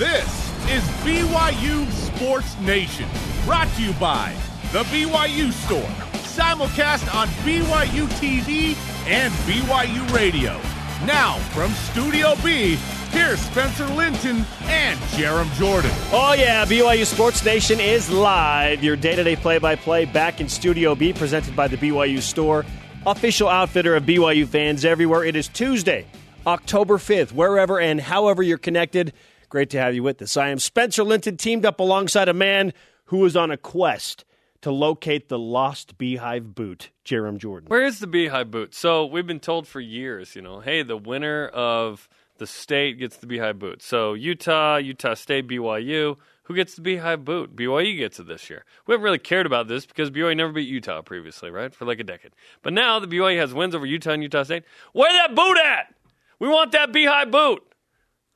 [0.00, 0.24] This
[0.70, 3.06] is BYU Sports Nation,
[3.44, 4.34] brought to you by
[4.72, 5.82] The BYU Store,
[6.22, 8.74] simulcast on BYU TV
[9.06, 10.58] and BYU Radio.
[11.04, 12.78] Now, from Studio B,
[13.10, 15.90] here's Spencer Linton and Jarom Jordan.
[16.12, 18.82] Oh, yeah, BYU Sports Nation is live.
[18.82, 22.22] Your day to day play by play back in Studio B, presented by the BYU
[22.22, 22.64] Store,
[23.04, 25.24] official outfitter of BYU fans everywhere.
[25.24, 26.06] It is Tuesday,
[26.46, 29.12] October 5th, wherever and however you're connected.
[29.50, 30.36] Great to have you with us.
[30.36, 32.72] I am Spencer Linton, teamed up alongside a man
[33.06, 34.24] who is on a quest
[34.60, 37.68] to locate the lost beehive boot, Jarom Jordan.
[37.68, 38.76] Where is the beehive boot?
[38.76, 42.08] So we've been told for years, you know, hey, the winner of
[42.38, 43.82] the state gets the beehive boot.
[43.82, 47.56] So Utah, Utah State, BYU, who gets the beehive boot?
[47.56, 48.64] BYU gets it this year.
[48.86, 51.74] We haven't really cared about this because BYU never beat Utah previously, right?
[51.74, 52.30] For like a decade.
[52.62, 54.62] But now the BYU has wins over Utah and Utah State.
[54.92, 55.92] Where that boot at?
[56.38, 57.64] We want that beehive boot.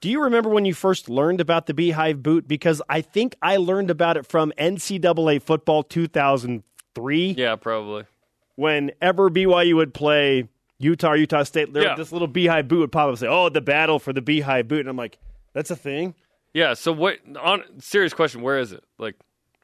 [0.04, 2.46] Do you remember when you first learned about the Beehive boot?
[2.46, 7.34] Because I think I learned about it from NCAA football 2003.
[7.38, 8.05] Yeah, probably.
[8.55, 10.46] Whenever BYU would play
[10.78, 11.94] Utah Utah State, there, Yeah.
[11.94, 14.69] this little Beehive boot would pop up and say, "Oh, the battle for the Beehive
[14.69, 15.16] boot," and I'm like,
[15.55, 16.14] "That's a thing."
[16.52, 16.74] Yeah.
[16.74, 17.20] So what?
[17.41, 18.84] On serious question, where is it?
[18.98, 19.14] Like,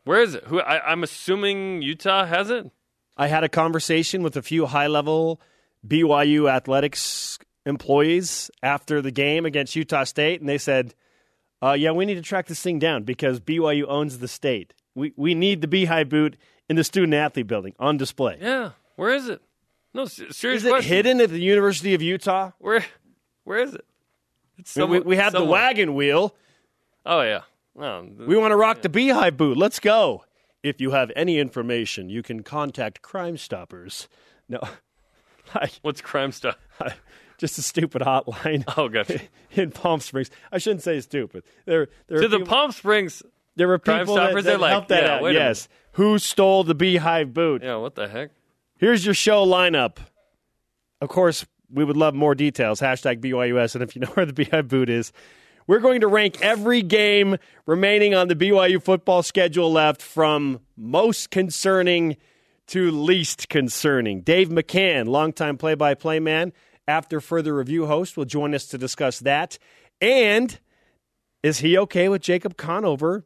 [0.04, 0.44] where is it?
[0.44, 0.58] Who?
[0.62, 2.70] I, I'm assuming Utah has it.
[3.14, 5.38] I had a conversation with a few high level
[5.86, 10.94] BYU athletics employees after the game against Utah State, and they said,
[11.62, 14.74] uh, "Yeah, we need to track this thing down because BYU owns the state.
[14.94, 16.36] We we need the Beehive boot
[16.68, 18.72] in the student athlete building on display." Yeah.
[18.96, 19.40] Where is it?
[19.94, 20.94] No, se- serious Is it question.
[20.94, 22.52] hidden at the University of Utah?
[22.58, 22.84] Where?
[23.44, 23.84] Where is it?
[24.58, 26.34] It's mean, we, we have the wagon wheel.
[27.06, 27.42] Oh yeah.
[27.74, 29.56] We want to rock the Beehive boot.
[29.56, 30.24] Let's go.
[30.62, 34.06] If you have any information, you can contact Crime Stoppers.
[34.48, 34.60] No,
[35.54, 36.58] I, what's crime stuff?
[37.40, 38.64] Just a stupid hotline.
[38.76, 39.20] Oh, gotcha.
[39.52, 40.30] in Palm Springs.
[40.52, 41.42] I shouldn't say stupid.
[41.64, 43.22] There, there To the people, Palm Springs.
[43.56, 45.32] there were people that, that like, helped that yeah, out.
[45.32, 47.62] Yes, who stole the Beehive boot?
[47.62, 47.76] Yeah.
[47.76, 48.30] What the heck?
[48.76, 49.96] Here's your show lineup.
[51.00, 52.80] Of course, we would love more details.
[52.80, 53.74] Hashtag BYUS.
[53.74, 55.12] And if you know where the Beehive boot is,
[55.66, 61.30] we're going to rank every game remaining on the BYU football schedule left from most
[61.30, 62.16] concerning
[62.68, 64.20] to least concerning.
[64.20, 66.52] Dave McCann, longtime play by play man,
[66.86, 69.58] after further review host, will join us to discuss that.
[70.00, 70.58] And
[71.42, 73.24] is he okay with Jacob Conover,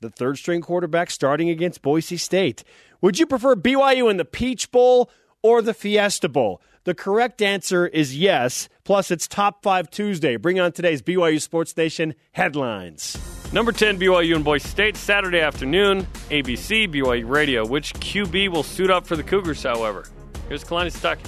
[0.00, 2.64] the third string quarterback, starting against Boise State?
[3.00, 5.10] Would you prefer BYU in the Peach Bowl
[5.42, 6.60] or the Fiesta Bowl?
[6.84, 8.68] The correct answer is yes.
[8.84, 10.36] Plus, it's Top 5 Tuesday.
[10.36, 13.16] Bring on today's BYU Sports Nation headlines.
[13.52, 17.64] Number 10, BYU and Boise State, Saturday afternoon, ABC, BYU Radio.
[17.66, 20.06] Which QB will suit up for the Cougars, however?
[20.48, 21.20] Here's Kalani Sitake.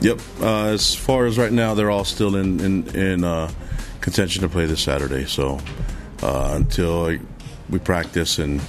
[0.00, 0.20] Yep.
[0.40, 3.50] Uh, as far as right now, they're all still in in, in uh,
[4.00, 5.24] contention to play this Saturday.
[5.26, 5.58] So
[6.22, 7.18] uh, until
[7.68, 8.60] we practice and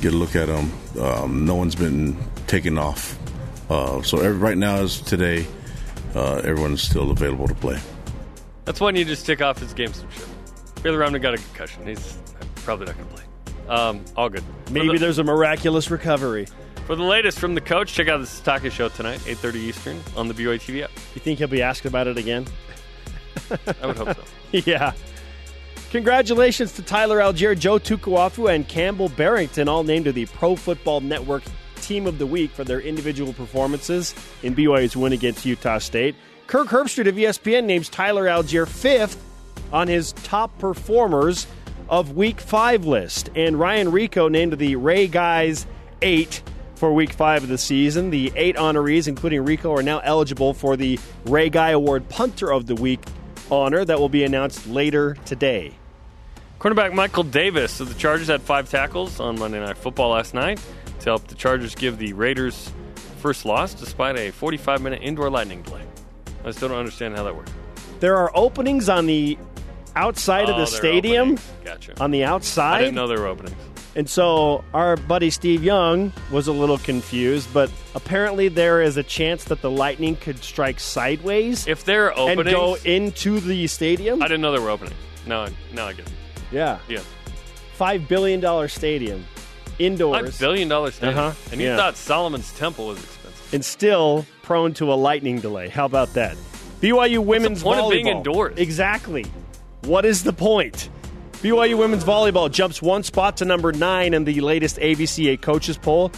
[0.00, 2.16] get a look at them, um, no one's been
[2.46, 3.18] taken off.
[3.68, 5.46] Uh, so every, right now, is today,
[6.14, 7.78] uh, everyone's still available to play.
[8.64, 10.28] That's when you just tick off his gamesmanship.
[10.82, 11.86] Baylor Romney got a concussion.
[11.86, 12.18] He's
[12.56, 13.24] probably not going to play.
[13.68, 14.44] Um, all good.
[14.70, 16.46] Maybe the, there's a miraculous recovery.
[16.86, 20.28] For the latest from the coach, check out the Sitake Show tonight, 8.30 Eastern on
[20.28, 20.92] the BYU TV app.
[21.16, 22.46] You think he'll be asked about it again?
[23.82, 24.22] I would hope so.
[24.52, 24.92] yeah.
[25.90, 31.00] Congratulations to Tyler Allgeier, Joe Tukuafu, and Campbell Barrington, all named to the Pro Football
[31.00, 31.42] Network
[31.80, 34.14] Team of the Week for their individual performances
[34.44, 36.14] in BYU's win against Utah State.
[36.46, 39.20] Kirk Herbstreit of ESPN names Tyler Allgeier fifth
[39.72, 41.48] on his top performers
[41.88, 43.30] of Week 5 list.
[43.34, 45.66] And Ryan Rehkow named to the Ray Guys
[46.00, 46.42] 8
[46.76, 48.10] for Week 5 of the season.
[48.10, 52.66] The eight honorees, including Rehkow, are now eligible for the Ray Guy Award Punter of
[52.66, 53.00] the Week
[53.50, 55.74] honor that will be announced later today.
[56.58, 60.58] Cornerback Michael Davis of the Chargers had five tackles on Monday Night Football last night
[61.00, 62.72] to help the Chargers give the Raiders
[63.18, 65.82] first loss despite a 45 minute indoor lightning delay.
[66.44, 67.52] I still don't understand how that worked.
[68.00, 69.36] There are openings on the
[69.94, 71.38] outside of Oh, the stadium.
[71.64, 71.94] Gotcha.
[72.00, 72.76] on the outside?
[72.76, 73.56] I didn't know there were openings.
[73.96, 79.02] And so our buddy Steve Young was a little confused, but apparently there is a
[79.02, 83.66] chance that the lightning could strike sideways If there are and openings, go into the
[83.66, 84.22] stadium.
[84.22, 84.94] I didn't know there were openings.
[85.26, 86.12] No, I- now I get it.
[86.52, 86.78] yeah.
[86.88, 87.00] Yeah.
[87.72, 89.24] Five billion dollar stadium.
[89.78, 90.30] Indoors.
[90.32, 91.18] Five billion dollars stadium.
[91.18, 91.34] Uh-huh.
[91.52, 91.76] And you Yeah.
[91.76, 93.54] thought Solomon's Temple was expensive.
[93.54, 95.68] and still prone to a lightning delay.
[95.68, 96.36] How about that?
[96.82, 97.90] BYU women's point of volleyball.
[97.90, 98.58] being indoors?
[98.58, 99.24] Exactly.
[99.84, 100.90] What is the point?
[101.46, 106.10] BYU women's volleyball jumps one spot to number nine in the latest AVCA coaches poll.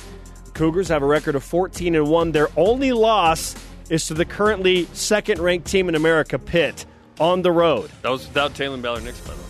[0.55, 2.33] Cougars have a record of 14 and one.
[2.33, 3.55] Their only loss
[3.91, 6.87] is to the currently second-ranked team in America, Pitt.
[7.21, 7.91] on the road.
[8.01, 9.47] That was without Taylor Ballard Nix, by the way.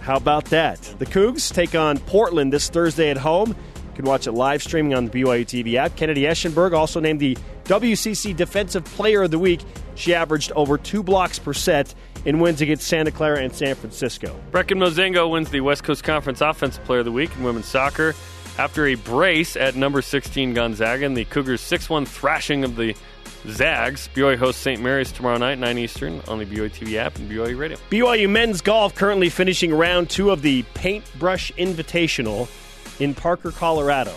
[0.00, 0.82] How about that?
[0.98, 3.50] The Cougs take on Portland this Thursday at home.
[3.50, 5.94] You can watch it live streaming on the BYU TV app.
[5.94, 9.60] Kennedy Eschenberg also named the WCC Defensive Player of the Week.
[9.94, 14.38] She averaged over two blocks per set in wins against Santa Clara and San Francisco.
[14.50, 18.14] Brecken Mozingo wins the West Coast Conference Offensive Player of the Week in women's soccer
[18.58, 22.94] after a brace at number 16 Gonzaga and the Cougars' 6 1 thrashing of the
[23.46, 24.08] Zags.
[24.14, 24.82] BYU hosts St.
[24.82, 27.78] Mary's tomorrow night, 9 Eastern, on the BYU TV app and BYU Radio.
[27.90, 32.48] BYU men's golf currently finishing round two of the Paintbrush Invitational
[33.00, 34.14] in Parker, Colorado.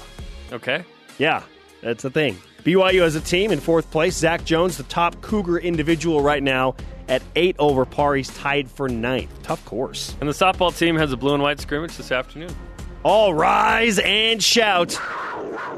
[0.52, 0.84] Okay.
[1.18, 1.44] Yeah,
[1.82, 2.38] that's the thing.
[2.64, 4.16] BYU as a team in fourth place.
[4.16, 6.76] Zach Jones, the top Cougar individual right now,
[7.12, 8.16] at eight over par.
[8.16, 9.32] He's tied for ninth.
[9.44, 10.16] Tough course.
[10.20, 12.56] And the softball team has a blue and white scrimmage this afternoon.
[13.04, 14.98] All rise and shout.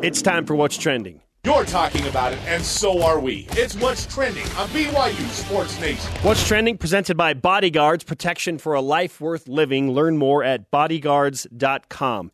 [0.02, 1.20] It's time for What's Trending.
[1.46, 3.48] You're talking about it, and so are we.
[3.52, 6.10] It's what's trending on BYU Sports Nation.
[6.22, 9.92] What's Trending presented by Bodyguards, protection for a life worth living.
[9.92, 12.32] Learn more at bodyguards.com.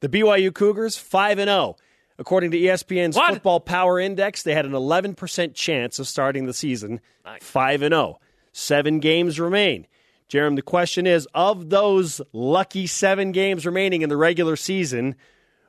[0.00, 1.76] The BYU Cougars, 5 and 0.
[2.18, 3.32] According to ESPN's What?
[3.32, 7.00] Football Power Index, they had an 11% chance of starting the season
[7.40, 8.18] 5 and 0.
[8.52, 9.86] 7 games remain.
[10.28, 15.16] Jeremy, the question is of those lucky 7 games remaining in the regular season,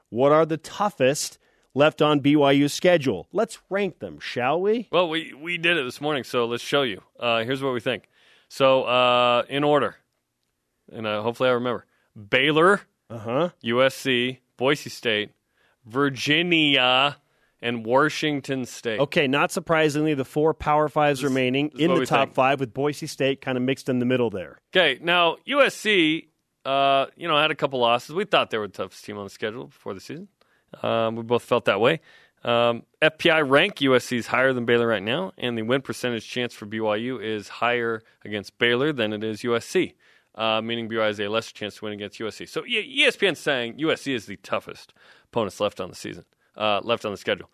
[0.10, 1.38] what are the toughest
[1.74, 3.28] left on BYU's schedule?
[3.32, 4.88] Let's rank them, shall we?
[4.92, 7.02] Well, we, we did it this morning, so let's show you.
[7.20, 8.10] Uh, here's what we think.
[8.50, 9.96] So, uh, in order,
[10.92, 11.86] and uh, hopefully I remember
[12.30, 13.50] Baylor, Uh-huh.
[13.64, 15.32] USC, Boise State,
[15.86, 17.18] Virginia,
[17.62, 19.00] and Washington State.
[19.00, 22.36] Okay, not surprisingly, the four Power Fives remaining this in the top think.
[22.36, 24.60] five with Boise State kind of mixed in the middle there.
[24.76, 26.28] Okay, now USC,
[26.66, 28.16] uh, you know, had a couple losses.
[28.16, 30.28] We thought they were the toughest team on the schedule before the season.
[30.82, 32.02] Um, we both felt that way.
[32.44, 36.54] Um, FPI rank USC is higher than Baylor right now, and the win percentage chance
[36.54, 39.94] for BYU is higher against Baylor than it is USC,
[40.34, 42.50] uh, meaning BYU has a lesser chance to win against USC.
[42.50, 44.94] So ESPN's saying USC is the toughest
[45.26, 46.26] opponents left on the season,
[46.58, 47.50] uh, left on the schedule.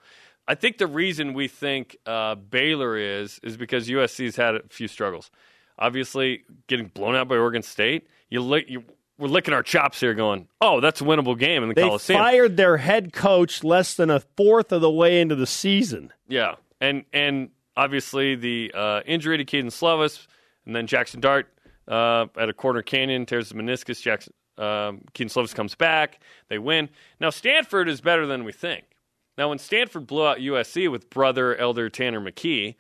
[0.48, 4.88] I think the reason we think uh, Baylor is is because USC's had a few
[4.88, 5.30] struggles.
[5.78, 8.84] Obviously, getting blown out by Oregon State, you, li- you
[9.20, 12.20] we're licking our chops here, going, "Oh, that's a winnable game in the They Coliseum."
[12.20, 16.14] fired their head coach less than a fourth of the way into the season.
[16.28, 20.28] Yeah, and and obviously the uh, injury to Kedon Slovis,
[20.66, 21.48] and then Jackson Dart
[21.88, 24.02] uh, at a corner canyon tears the meniscus.
[24.02, 26.20] Jackson um, Kedon Slovis comes back.
[26.50, 26.90] They win.
[27.20, 28.86] Now Stanford is better than we think.
[29.38, 32.76] Now when Stanford blew out USC with brother Elder Tanner McKee,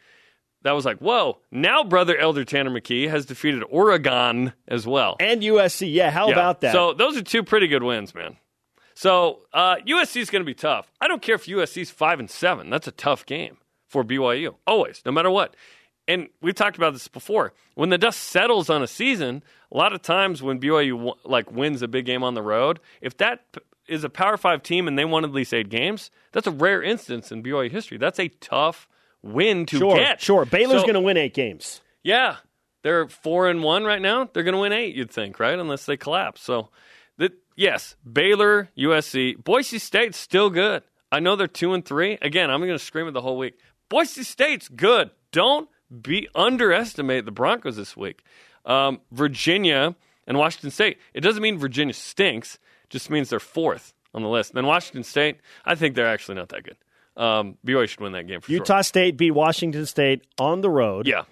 [0.63, 1.38] that was like, whoa!
[1.51, 5.15] Now brother Elder Tanner McKee has defeated Oregon as well.
[5.19, 6.33] And USC, yeah, how Yeah.
[6.33, 6.71] about that?
[6.74, 8.38] So those are two pretty good wins, man.
[8.95, 10.91] So uh, USC is going to be tough.
[11.00, 12.71] I don't care if USC's five and seven.
[12.71, 13.57] That's a tough game
[13.88, 15.56] for BYU, always, no matter what.
[16.07, 17.54] And we've talked about this before.
[17.75, 21.81] When the dust settles on a season, a lot of times when BYU like wins
[21.81, 23.44] a big game on the road, if that
[23.88, 26.81] is a Power Five team and they won at least eight games, that's a rare
[26.81, 27.98] instance in BYU history.
[27.98, 28.88] That's a tough
[29.21, 30.21] win to sure, get.
[30.21, 30.45] sure.
[30.45, 31.81] Baylor's So- going to win eight games.
[32.04, 32.38] yeah,
[32.83, 34.30] they're four and one right now.
[34.31, 35.57] They're going to win eight, you'd think, right?
[35.59, 36.42] Unless they collapse.
[36.42, 36.69] So,
[37.18, 40.83] that yes, Baylor, USC, Boise State's still good.
[41.12, 42.18] I know they're two and three.
[42.21, 43.57] Again, I'm going to scream it the whole week.
[43.89, 45.09] Boise State's good.
[45.31, 45.68] Don't
[46.01, 48.24] be underestimate the Broncos this week.
[48.66, 49.95] Um, Virginia
[50.25, 50.98] and Washington State.
[51.13, 52.59] It doesn't mean Virginia stinks.
[52.90, 54.54] Just means they're fourth on the list.
[54.54, 55.38] Then Washington State.
[55.66, 56.78] I think they're actually not that good.
[57.21, 58.83] Um, BYU should win that game for Utah sure.
[58.83, 61.07] State beat Washington State on the road.
[61.07, 61.23] Yeah.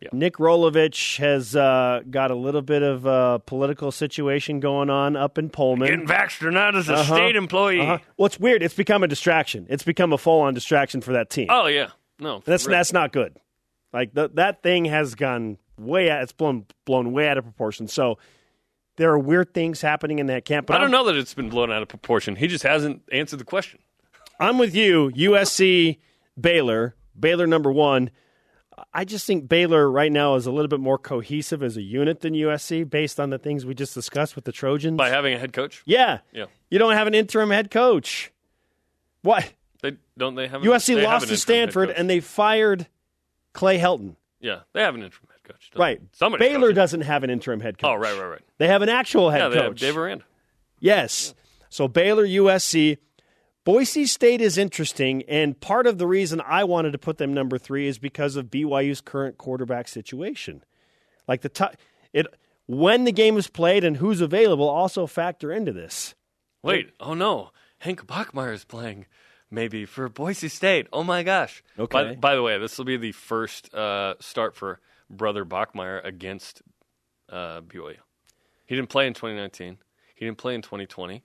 [0.00, 0.08] yeah.
[0.12, 5.38] Nick Rolovich has uh, got a little bit of a political situation going on up
[5.38, 5.88] in Pullman.
[5.88, 7.14] Getting vaxxed or not as a Uh-huh.
[7.14, 7.80] state employee.
[7.80, 7.98] Uh-huh.
[8.16, 8.62] Well, it's weird.
[8.64, 9.66] It's become a distraction.
[9.70, 11.46] It's become a full-on distraction for that team.
[11.50, 12.76] Oh yeah, no, that's real.
[12.76, 13.36] that's not good.
[13.92, 16.22] Like th- that thing has gone way out.
[16.22, 17.88] It's blown blown way out of proportion.
[17.88, 18.18] So
[18.96, 20.66] there are weird things happening in that camp.
[20.66, 22.36] But I don't I'm- know that it's been blown out of proportion.
[22.36, 23.80] He just hasn't answered the question.
[24.40, 25.10] I'm with you.
[25.14, 25.98] USC,
[26.40, 28.10] Baylor, Baylor number one.
[28.92, 32.20] I just think Baylor right now is a little bit more cohesive as a unit
[32.20, 34.96] than USC, based on the things we just discussed with the Trojans.
[34.96, 36.46] By having a head coach, yeah, Yeah.
[36.70, 38.32] You don't have an interim head coach.
[39.22, 39.52] What?
[39.82, 42.86] they don't they have USC they lost an to Stanford, and they fired
[43.52, 44.16] Clay Helton.
[44.40, 45.70] yeah, they have an interim head coach.
[45.76, 46.00] Right.
[46.12, 47.88] Somebody Baylor doesn't have an interim head coach.
[47.88, 48.40] Oh, right, right, right.
[48.58, 49.50] They have an actual head coach.
[49.50, 49.80] Yeah, they have coach.
[49.80, 50.24] Dave Aranda.
[50.80, 51.34] Yes.
[51.68, 52.98] So Baylor, USC.
[53.64, 57.58] Boise State is interesting, and part of the reason I wanted to put them number
[57.58, 60.64] three is because of BYU's current quarterback situation.
[61.28, 61.64] Like the t-
[62.12, 62.26] it
[62.66, 66.16] when the game is played and who's available also factor into this.
[66.64, 69.06] Wait, oh no, Hank Bachmeier is playing
[69.52, 70.88] maybe for Boise State.
[70.92, 71.62] Oh my gosh.
[71.78, 72.02] Okay.
[72.02, 76.62] By, by the way, this will be the first uh, start for brother Bachmeier against
[77.30, 77.96] uh, BYU.
[78.66, 79.78] He didn't play in 2019.
[80.14, 81.22] He didn't play in 2020.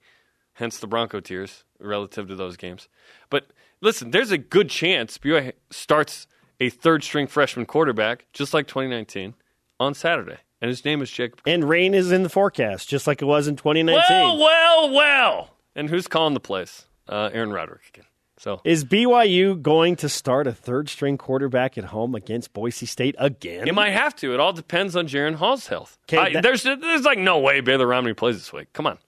[0.54, 2.90] Hence the Bronco tears relative to those games.
[3.30, 3.48] But
[3.82, 6.28] listen, there's a good chance BYU starts
[6.60, 9.36] a third string freshman quarterback, just like 2019,
[9.80, 10.38] on Saturday.
[10.60, 11.42] And his name is Jacob.
[11.46, 14.04] And rain is in the forecast, just like it was in 2019.
[14.10, 15.50] Well, well, well.
[15.76, 16.88] And who's calling the place?
[17.08, 18.06] Uh, Aaron Roderick again.
[18.40, 23.16] So Is BYU going to start a third string quarterback at home against Boise State
[23.18, 23.68] again?
[23.68, 24.34] it might have to.
[24.34, 25.98] It all depends on Jaren Hall's health.
[26.12, 28.72] I- that- there's there's like no way Baylor Romney plays this week.
[28.74, 29.00] Come on.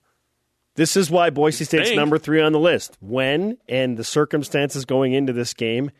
[0.75, 2.97] This is why Boise State's number three on the list.
[3.01, 5.91] When and the circumstances going into this game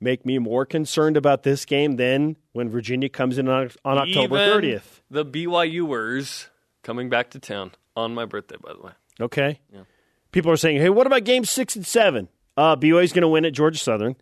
[0.00, 4.36] make me more concerned about this game than when Virginia comes in on, on October
[4.36, 5.00] Even 30th.
[5.10, 6.48] The BYUers
[6.82, 8.92] coming back to town on my birthday, by the way.
[9.20, 9.60] Okay.
[10.30, 12.28] People are saying, hey, what about game six and seven?
[12.58, 14.16] Uh, BYU's going to win at Georgia Southern,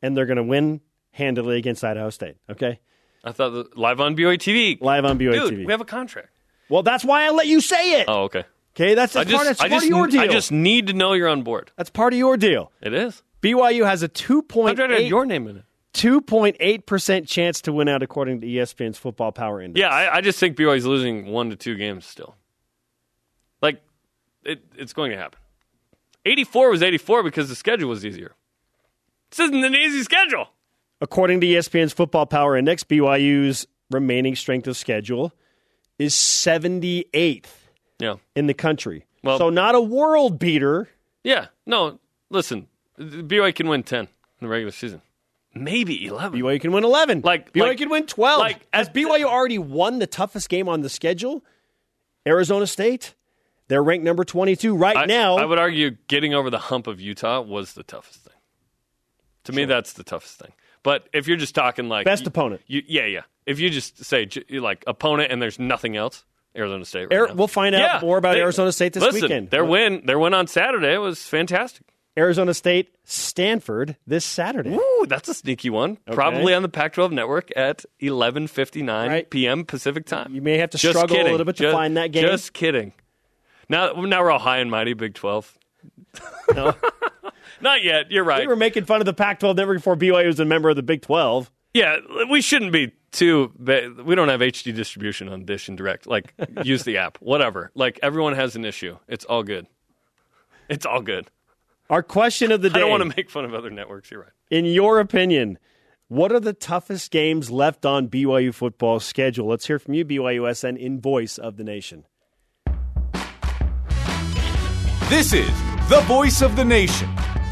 [0.00, 2.36] and they're going to win handily against Idaho State.
[2.48, 2.78] Okay.
[3.24, 4.80] I thought the, live on BYU TV.
[4.80, 5.66] Live on BYU Dude, TV.
[5.66, 6.28] we have a contract.
[6.68, 8.04] well, that's why I let you say it.
[8.06, 8.44] Oh, okay.
[8.76, 10.20] Okay, that's, I that's part, just, that's I part just, of your deal.
[10.20, 11.72] I just need to know you're on board.
[11.76, 12.70] that's part of your deal.
[12.80, 13.24] It is.
[13.42, 15.64] BYU has a rather have 2.8 your name in it.
[15.94, 19.80] 2.8% chance to win out according to ESPN's Football Power Index.
[19.80, 22.36] Yeah, I, I just think BYU's losing one to two games still.
[23.60, 23.82] Like,
[24.44, 25.40] it, it's going to happen.
[26.24, 28.32] 84 was 84 because the schedule was easier.
[29.30, 30.48] This isn't an easy schedule.
[31.00, 35.32] According to ESPN's Football Power Index, BYU's remaining strength of schedule
[35.98, 38.16] is 78th Yeah.
[38.34, 39.04] in the country.
[39.22, 40.88] Well- so not a world beater.
[41.22, 41.46] Yeah.
[41.66, 41.98] No,
[42.30, 44.08] listen, BYU can win 10 in
[44.40, 45.02] the regular season.
[45.54, 46.40] Maybe 11.
[46.40, 47.20] BYU can win 11.
[47.24, 48.40] Like- BYU like- can win 12.
[48.40, 51.44] like- As BYU already won the toughest game on the schedule,
[52.26, 53.14] Arizona State,
[53.68, 55.36] they're ranked number 22 right I, now.
[55.36, 58.34] I would argue getting over the hump of Utah was the toughest thing.
[59.44, 60.52] To me, that's the toughest thing.
[60.82, 62.62] But if you're just talking like Best you- opponent.
[62.66, 63.22] you, yeah, yeah.
[63.46, 66.24] If you just say like opponent and there's nothing else,
[66.56, 67.08] Arizona State.
[67.10, 67.34] Right now.
[67.34, 69.50] we'll find out Yeah, more about they- Arizona State this listen, weekend.
[69.50, 71.86] Their win, their win on Saturday was fantastic.
[72.16, 74.70] Arizona State, Stanford this Saturday.
[74.74, 75.98] Ooh, that's a sneaky one.
[76.12, 79.28] Probably on the Pac-12 network at 11:59 Right.
[79.28, 79.64] p.m.
[79.64, 80.32] Pacific time.
[80.34, 81.28] You may have to Just struggle kidding.
[81.28, 82.22] a little bit to Just- find that game.
[82.22, 82.92] Just kidding.
[83.68, 85.58] Now, now we're all high and mighty Big 12.
[86.54, 86.74] No.
[87.60, 88.10] Not yet.
[88.10, 88.40] You're right.
[88.40, 90.82] we were making fun of the Pac-12 never before BYU was a member of the
[90.82, 91.50] Big 12.
[91.72, 91.96] Yeah,
[92.30, 93.52] we shouldn't be too.
[93.58, 96.06] ba- We don't have HD distribution on Dish and Direct.
[96.06, 97.70] Like, use the app, whatever.
[97.74, 98.96] Like, everyone has an issue.
[99.08, 99.66] It's all good.
[100.68, 101.28] It's all good.
[101.90, 102.76] Our question of the day.
[102.76, 104.10] I don't want to make fun of other networks.
[104.10, 104.30] You're right.
[104.50, 105.58] in your opinion,
[106.08, 109.48] what are the toughest games left on BYU football's schedule?
[109.48, 112.04] Let's hear from you, BYUSN, in voice of the nation.
[115.10, 115.50] This is
[115.90, 117.08] the voice of the nation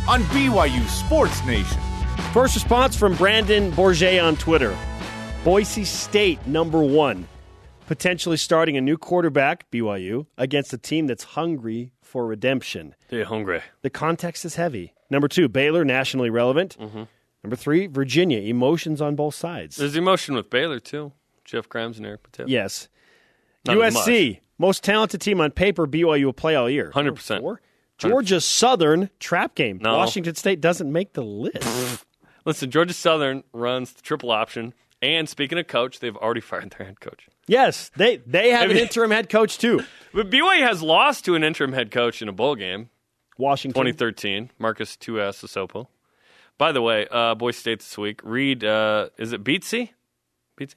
[0.09, 1.79] on BYU Sports Nation.
[2.33, 4.75] First response from Brandon Bourget on Twitter.
[5.45, 7.29] Boise State, number one,
[7.87, 12.95] potentially starting a new quarterback, BYU, against a team that's hungry for redemption.
[13.09, 13.61] They're hungry.
[13.83, 14.95] The context is heavy.
[15.11, 16.79] Number two, Baylor, nationally relevant.
[16.81, 17.03] Mm-hmm.
[17.45, 19.77] Number three, Virginia, emotions on both sides.
[19.77, 21.13] There's emotion with Baylor, too.
[21.45, 22.49] Jeff Grimes and Eric Patel.
[22.49, 22.89] Yes.
[23.67, 26.91] Not as USC, most talented team on paper, BYU will play all year.
[26.95, 27.41] 100%.
[27.41, 27.61] Four.
[27.99, 29.79] Georgia Southern, trap game.
[29.81, 29.97] No.
[29.97, 32.05] Washington State doesn't make the list.
[32.45, 34.75] Listen, Georgia Southern runs the triple option.
[35.01, 37.29] And speaking of coach, they've already fired their head coach.
[37.47, 39.83] yes, they, they have an I mean- interim head coach, too.
[40.15, 42.91] But BYU has lost to an interim head coach in a bowl game.
[43.39, 43.81] Washington.
[43.87, 45.87] 2013, Marques Tuiasosopo.
[46.59, 48.21] By the way, uh, Boise State this week.
[48.23, 49.91] Read, uh, is it Beatsy?
[50.61, 50.75] Beatsy?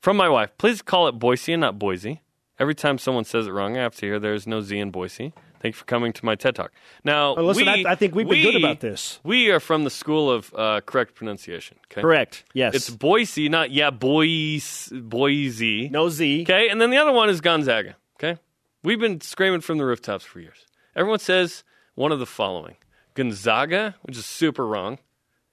[0.00, 2.22] From my wife, please call it Boise and not Boise.
[2.58, 5.32] Every time someone says it wrong, I have to hear there's no Z in Boise.
[5.60, 6.72] Thank you for coming to my TED Talk.
[7.04, 9.20] Now, Oh, listen, we, I- I think we've been good about this.
[9.24, 11.78] We are from the school of uh, correct pronunciation.
[11.90, 12.00] Okay?
[12.02, 12.44] Correct.
[12.54, 12.74] Yes.
[12.74, 15.00] It's Boise, not yeah, Boise.
[15.00, 15.88] Boise.
[15.90, 16.42] no Z.
[16.42, 17.96] Okay, and then the other one is Gonzaga.
[18.18, 18.38] Okay,
[18.82, 20.66] we've been screaming from the rooftops for years.
[20.94, 22.76] Everyone says one of the following:
[23.14, 24.98] Gonzaga, which is super wrong.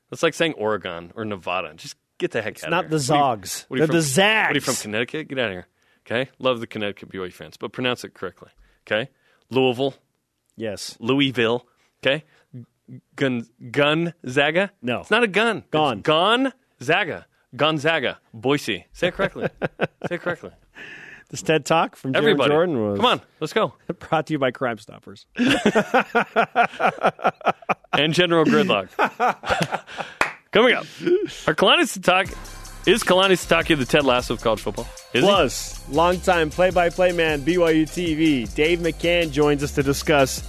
[0.10, 1.74] That's like saying Oregon or Nevada.
[1.76, 3.16] Just get the heck out not of the here.
[3.16, 3.66] What are you- Zogs.
[3.68, 4.48] What are you They're from, the Zags.
[4.48, 5.28] What are you from Connecticut?
[5.30, 5.68] Get out of here.
[6.06, 8.50] Okay, love the Connecticut BYU fans, but pronounce it correctly.
[8.86, 9.10] Okay,
[9.50, 9.96] Louisville,
[10.58, 10.98] Yes.
[11.00, 11.66] Louisville.
[12.06, 12.24] Okay,
[13.16, 14.72] Gun Gonzaga.
[14.82, 15.00] No.
[15.02, 15.64] it's not a gun.
[15.72, 16.00] Gone.
[16.00, 17.26] It's Gonzaga.
[17.56, 18.20] Gonzaga.
[18.34, 18.86] Boise.
[18.92, 19.48] Say it correctly.
[20.08, 20.52] Say it correctly.
[21.30, 23.74] This TED Talk from Everybody, Jordan was come on, let's go.
[24.00, 25.26] brought to you by Crime Stoppers.
[27.96, 28.90] And General Gridlock.
[30.52, 30.86] Coming up,
[31.48, 32.34] our Kalani Sitake
[32.86, 34.88] is Kalani Sitake the Ted Lasso of college football?
[35.14, 35.30] Is he?
[35.30, 40.44] Plus, longtime play-by-play man BYU TV Dave McCann joins us to discuss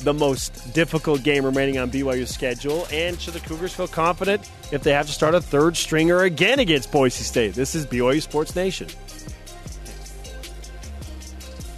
[0.00, 2.86] the most difficult game remaining on BYU's schedule?
[2.92, 6.60] And should the Cougars feel confident if they have to start a third stringer again
[6.60, 7.54] against Boise State?
[7.54, 8.88] This is BYU Sports Nation.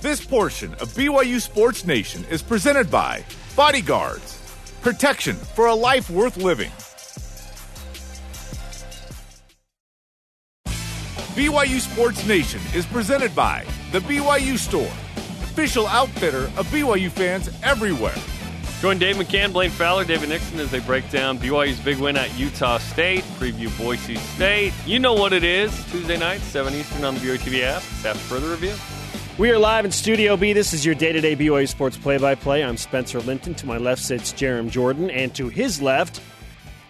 [0.00, 3.24] This portion of BYU Sports Nation is presented by
[3.56, 4.38] Bodyguards,
[4.82, 6.70] protection for a life worth living.
[11.38, 14.90] BYU Sports Nation is presented by The BYU Store,
[15.44, 18.16] official outfitter of BYU fans everywhere.
[18.80, 22.36] Join Dave McCann, Blaine Fowler, David Nixon as they break down BYU's big win at
[22.36, 24.72] Utah State, preview Boise State.
[24.84, 25.70] You know what it is.
[25.92, 27.84] Tuesday night, 7 Eastern on the BYU TV app.
[28.04, 28.74] After further review.
[29.38, 30.52] We are live in Studio B.
[30.52, 32.64] This is your day to day BYU Sports play by play.
[32.64, 33.54] I'm Spencer Linton.
[33.54, 36.20] To my left sits Jarom Jordan, and to his left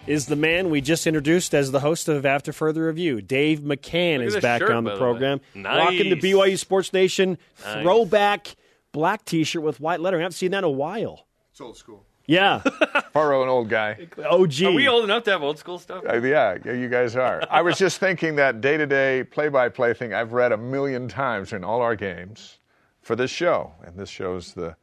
[0.09, 3.21] is the man we just introduced as the host of After Further Review.
[3.21, 5.39] Dave McCann is back shirt, on by the the program.
[5.55, 5.61] way.
[5.63, 7.83] Rocking the BYU Sports Nation Nice.
[7.83, 8.55] throwback
[8.91, 10.21] black t shirt with white lettering.
[10.21, 11.27] I haven't seen that in a while.
[11.51, 12.05] It's old school.
[12.25, 12.59] Yeah.
[13.13, 14.07] Faro, an old guy.
[14.23, 14.61] OG.
[14.63, 16.03] Are we old enough to have old school stuff?
[16.07, 17.43] Uh, yeah, yeah, you guys are.
[17.49, 20.57] I was just thinking that day to day play by play thing I've read a
[20.57, 22.59] million times in all our games
[23.01, 23.71] for this show.
[23.83, 24.75] And this shows the.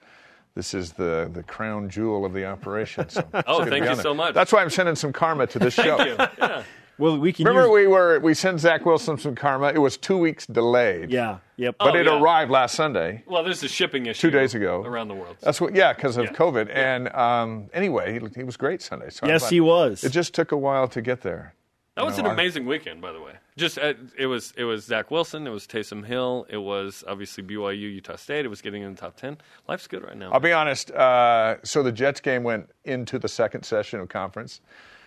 [0.57, 3.09] This is the, the crown jewel of the operation.
[3.11, 4.35] So Oh, thank you so much.
[4.35, 5.99] That's why I'm sending some karma to this show.
[5.99, 6.27] Thank you.
[6.39, 6.63] Yeah.
[6.99, 9.69] well, we can Remember, use- we were we sent Zach Wilson some karma.
[9.69, 11.11] It was two weeks delayed.
[11.11, 11.39] Yeah.
[11.59, 11.77] Yep.
[11.79, 12.19] But Oh, it yeah.
[12.19, 13.23] arrived last Sunday.
[13.27, 14.29] Well, there's a shipping issue.
[14.29, 14.83] Two days ago.
[14.83, 15.37] Around the world.
[15.41, 16.33] That's what, yeah, because of Yeah.
[16.33, 16.71] COVID.
[16.75, 19.11] And um, anyway, he, he was great Sunday.
[19.11, 20.05] So yes, he was.
[20.05, 21.53] It just took a while to get there.
[21.97, 23.33] That was You an know, I- amazing weekend, by the way.
[23.57, 27.43] Just uh, it was it was Zach Wilson, it was Taysom Hill, it was obviously
[27.43, 28.45] BYU, Utah State.
[28.45, 29.39] It was getting in the top ten.
[29.67, 30.31] Life's good right now.
[30.33, 30.91] I'll be honest.
[30.91, 34.61] Uh, so the Jets game went into the second session of conference.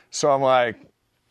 [0.09, 0.77] So I'm like,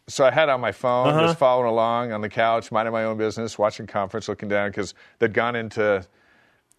[0.06, 1.26] so I had on my phone, Uh-huh.
[1.26, 4.94] just following along on the couch, minding my own business, watching conference, looking down because
[5.18, 6.06] they'd gone into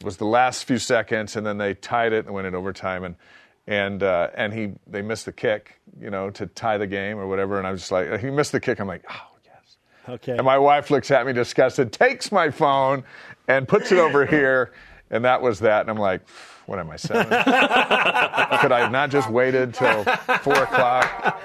[0.03, 3.15] was the last few seconds, and then they tied it and went in overtime, and
[3.67, 7.27] and uh, and he they missed the kick, you know, to tie the game or
[7.27, 8.79] whatever, and I was just like, he missed the kick.
[8.79, 9.28] I'm like, oh yes.
[10.09, 10.33] Okay.
[10.33, 13.03] And my wife looks at me disgusted, takes my phone,
[13.47, 14.71] and puts it over here.
[15.11, 15.81] And that was that.
[15.81, 16.21] And I'm like,
[16.67, 17.25] what am I, seven?
[18.61, 21.41] Could I have not just waited till four o'clock?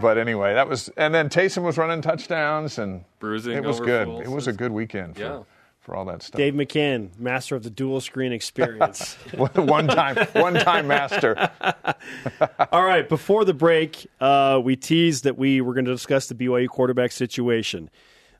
[0.00, 0.88] But anyway, that was.
[0.96, 4.06] And then Taysom was running touchdowns, and Bruising It was good.
[4.06, 4.22] fools.
[4.22, 5.38] It was a good weekend for, Yeah.
[5.38, 5.53] for
[5.92, 6.38] all that stuff.
[6.38, 9.14] Dave McCann, master of the dual screen experience.
[9.36, 11.50] one time, one time master.
[12.72, 16.34] All right, before the break, uh, we teased that we were going to discuss the
[16.34, 17.90] BYU quarterback situation.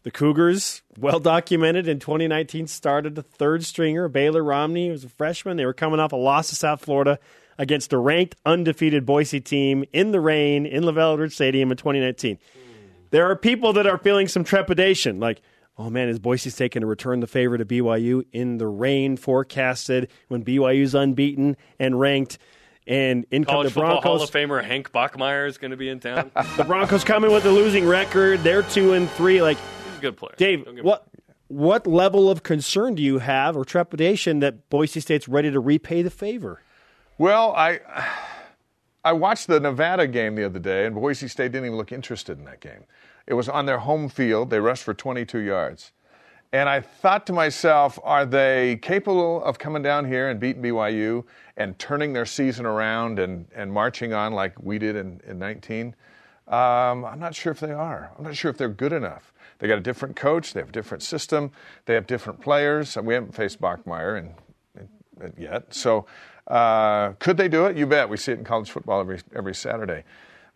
[0.04, 5.08] The Cougars, well documented in 2019, started a third stringer, Baylor Romney, who was a
[5.08, 5.56] freshman.
[5.56, 7.18] They were coming off a loss to South Florida
[7.58, 12.38] against a ranked, undefeated Boise team in the rain in LaVell Edwards Stadium in 2019.
[13.10, 15.40] There are people that are feeling some trepidation, like,
[15.78, 19.16] oh man, is Boise State going to return the favor to BYU in the rain
[19.16, 22.38] forecasted when BYU's unbeaten and ranked?
[22.86, 24.28] And in come College the football Hall Broncos.
[24.28, 26.30] of Famer Hank Bachmeier is going to be in town.
[26.56, 28.42] The Broncos coming with a losing record.
[28.42, 29.40] They're two and three.
[29.40, 30.34] Like He's a good player.
[30.36, 31.06] Dave, Don't me what
[31.48, 36.02] what level of concern do you have or trepidation that Boise State's ready to repay
[36.02, 36.60] the favor?
[37.16, 37.80] Well, I
[39.04, 42.38] I watched the Nevada game the other day, and Boise State didn't even look interested
[42.38, 42.84] in that game.
[43.26, 44.50] It was on their home field.
[44.50, 45.92] They rushed for 22 yards.
[46.52, 51.24] And I thought to myself, are they capable of coming down here and beating BYU
[51.56, 55.96] and turning their season around and, and marching on like we did in, in 19?
[56.46, 58.12] Um, I'm not sure if they are.
[58.16, 59.32] I'm not sure if they're good enough.
[59.58, 60.52] They got a different coach.
[60.52, 61.50] They have a different system.
[61.86, 62.96] They have different players.
[62.96, 64.34] We haven't faced Bachmeier in,
[65.20, 65.74] in, yet.
[65.74, 66.06] So
[66.46, 67.76] uh, could they do it?
[67.76, 68.08] You bet.
[68.08, 70.04] We see it in college football every every Saturday.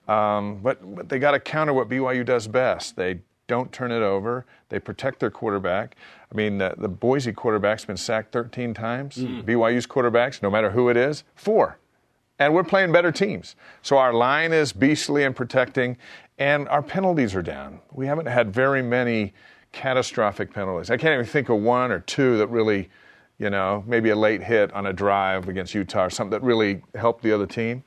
[0.09, 2.97] Um, but, but they got to counter what BYU does best.
[2.97, 4.47] They don't turn it over.
[4.69, 5.97] They protect their quarterback.
[6.31, 9.17] I mean, uh, the Boise quarterback's been sacked 13 times.
[9.17, 11.79] BYU's quarterbacks, no matter who it is, four.
[12.39, 13.57] And we're playing better teams.
[13.83, 15.97] So our line is beastly and protecting,
[16.39, 17.81] and our penalties are down.
[17.93, 19.33] We haven't had very many
[19.73, 20.91] catastrophic penalties.
[20.91, 22.91] I can't even think of one or two that really,
[23.39, 26.83] you know, maybe a late hit on a drive against Utah or something that really
[26.95, 27.83] helped the other team.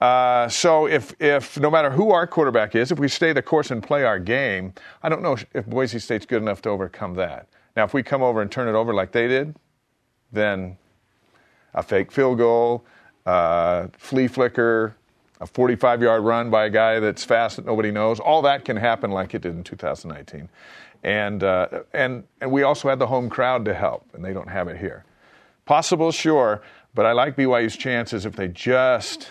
[0.00, 3.70] Uh, so if, if no matter who our quarterback is, if we stay the course
[3.70, 7.48] and play our game, I don't know if Boise State's good enough to overcome that.
[7.76, 9.54] Now, if we come over and turn it over like they did,
[10.32, 10.76] then
[11.74, 12.84] a fake field goal,
[13.24, 14.94] uh, flea flicker,
[15.40, 18.76] a 45 yard run by a guy that's fast that nobody knows, all that can
[18.76, 20.48] happen like it did in 2019.
[21.02, 24.48] And, uh, and, and we also had the home crowd to help, and they don't
[24.48, 25.04] have it here.
[25.66, 26.62] Possible, sure,
[26.94, 29.28] but I like BYU's chances if they just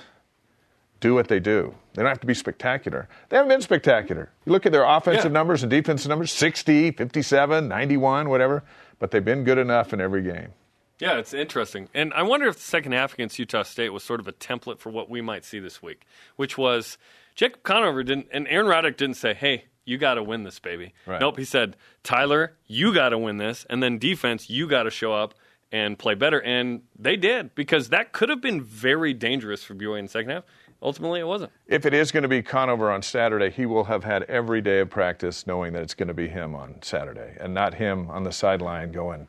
[1.05, 1.73] do what they do.
[1.93, 3.07] They don't have to be spectacular.
[3.29, 4.31] They haven't been spectacular.
[4.45, 5.39] You look at their offensive Yeah.
[5.39, 8.63] numbers and defensive numbers 60, 57, 91, whatever,
[8.99, 10.53] but they've been good enough in every game.
[10.99, 11.89] Yeah, it's interesting.
[11.93, 14.79] And I wonder if the second half against Utah State was sort of a template
[14.79, 16.05] for what we might see this week,
[16.37, 16.97] which was
[17.35, 20.93] Jacob Conover didn't, and Aaron Roderick didn't say, hey, you got to win this, baby.
[21.05, 21.21] Right.
[21.21, 23.65] Nope, he said, Tyler, you got to win this.
[23.69, 25.35] And then defense, you got to show up
[25.71, 26.41] and play better.
[26.41, 30.29] And they did, because that could have been very dangerous for BYU in the second
[30.31, 30.43] half.
[30.81, 31.51] Ultimately, it wasn't.
[31.67, 34.79] If it is going to be Conover on Saturday, he will have had every day
[34.79, 38.23] of practice knowing that it's going to be him on Saturday and not him on
[38.23, 39.27] the sideline going,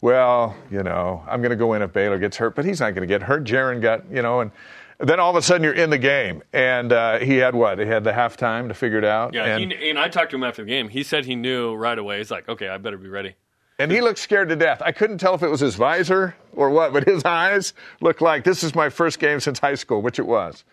[0.00, 2.90] well, you know, I'm going to go in if Baylor gets hurt, but he's not
[2.90, 3.44] going to get hurt.
[3.44, 4.50] Jaren got, you know, and
[4.98, 6.42] then all of a sudden you're in the game.
[6.52, 7.78] And uh, he had what?
[7.78, 9.34] He had the halftime to figure it out.
[9.34, 10.88] Yeah, and, he, and I talked to him after the game.
[10.88, 12.18] He said he knew right away.
[12.18, 13.34] He's like, okay, I better be ready.
[13.78, 14.82] And he looked scared to death.
[14.84, 18.44] I couldn't tell if it was his visor or what, but his eyes looked like
[18.44, 20.64] this is my first game since high school, which it was.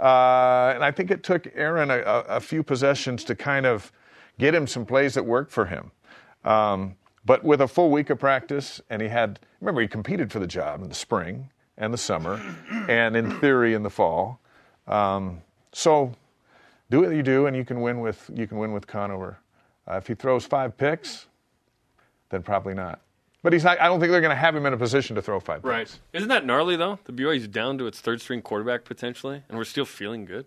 [0.00, 3.90] Uh, and I think it took Aaron a, a, few possessions to kind of
[4.38, 5.90] get him some plays that worked for him.
[6.44, 6.94] Um,
[7.24, 10.46] but with a full week of practice, and he had, remember, he competed for the
[10.46, 12.40] job in the spring and the summer,
[12.88, 14.40] and in theory in the fall.
[14.86, 15.42] Um,
[15.72, 16.12] so
[16.90, 19.38] do what you do, and you can win with you can win with Conover.
[19.88, 21.26] Uh, if he throws five picks,
[22.30, 23.00] then probably not.
[23.42, 23.80] But he's not.
[23.80, 25.64] I don't think they're going to have him in a position to throw five.
[25.64, 25.86] Right.
[25.86, 26.00] picks.
[26.12, 26.98] Isn't that gnarly, though?
[27.04, 30.46] The BYU's down to its third string quarterback potentially, and we're still feeling good.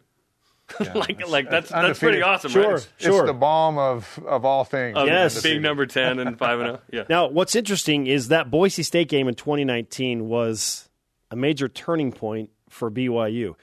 [0.96, 2.76] like, like that's that's pretty awesome, Sure.
[2.76, 2.90] right?
[3.00, 4.98] It's the balm of of all things.
[4.98, 5.42] Of Yes.
[5.42, 6.80] being number ten and five and zero.
[6.82, 7.04] Oh, yeah.
[7.10, 10.90] Now, what's interesting is that Boise State game in 2019 was
[11.30, 13.56] a major turning point for BYU.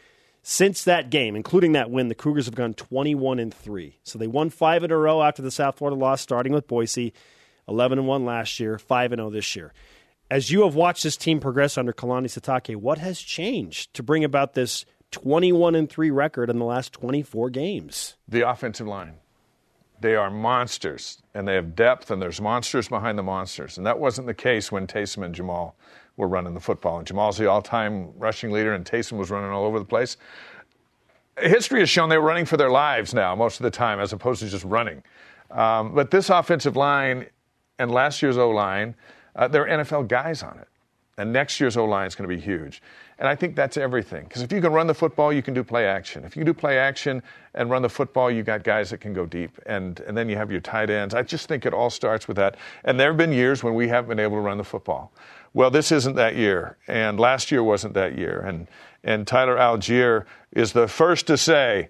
[0.42, 3.98] Since that game, including that win, the Cougars have gone 21 and 3.
[4.02, 7.12] So they won 5 in a row after the South Florida loss starting with Boise,
[7.68, 9.72] 11 and 1 last year, 5 and 0 this year.
[10.30, 14.24] As you have watched this team progress under Kalani Sitake, what has changed to bring
[14.24, 18.16] about this 21 and 3 record in the last 24 games?
[18.28, 19.14] the offensive line.
[20.00, 23.78] They are monsters, and they have depth, and there's monsters behind the monsters.
[23.78, 25.74] And that wasn't the case when Taysom and Jamal
[26.16, 26.98] were running the football.
[26.98, 30.16] And Jamal's the all-time rushing leader, and Taysom was running all over the place.
[31.40, 34.12] History has shown they were running for their lives now most of the time, as
[34.12, 35.02] opposed to just running.
[35.50, 37.26] Um, but this offensive line
[37.78, 38.94] and last year's O line,
[39.36, 40.68] uh, there are NFL guys on it.
[41.16, 42.80] And next year's O line is going to be huge.
[43.18, 44.22] And I think that's everything.
[44.24, 46.22] Because if you can run the football, you can do play action.
[46.24, 47.20] If you do play action
[47.54, 49.58] and run the football, you got guys that can go deep.
[49.66, 51.14] And, and then you have your tight ends.
[51.14, 52.56] I just think it all starts with that.
[52.84, 55.10] And there have been years when we haven't been able to run the football.
[55.54, 56.76] Well, this isn't that year.
[56.86, 58.38] And last year wasn't that year.
[58.46, 58.68] And,
[59.02, 61.88] and Tyler Allgeier is the first to say,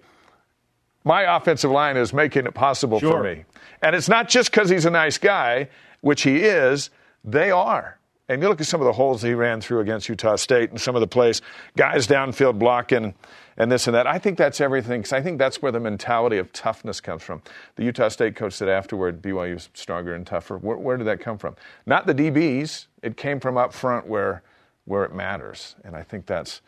[1.03, 3.11] my offensive line is making it possible Sure.
[3.11, 3.45] for me.
[3.81, 5.69] And it's not just because he's a nice guy,
[6.01, 6.89] which he is,
[7.23, 7.99] they are.
[8.27, 10.79] And you look at some of the holes he ran through against Utah State and
[10.79, 11.41] some of the plays,
[11.75, 13.15] guys downfield blocking
[13.57, 14.05] and this and that.
[14.05, 17.41] I think that's everything because I think that's where the mentality of toughness comes from.
[17.75, 20.59] The Utah State coach said afterward, BYU's stronger and tougher.
[20.59, 21.55] Where, where did that come from?
[21.87, 22.85] Not the DBs.
[23.01, 24.43] It came from up front where,
[24.85, 25.75] where it matters.
[25.83, 26.61] And I think that's,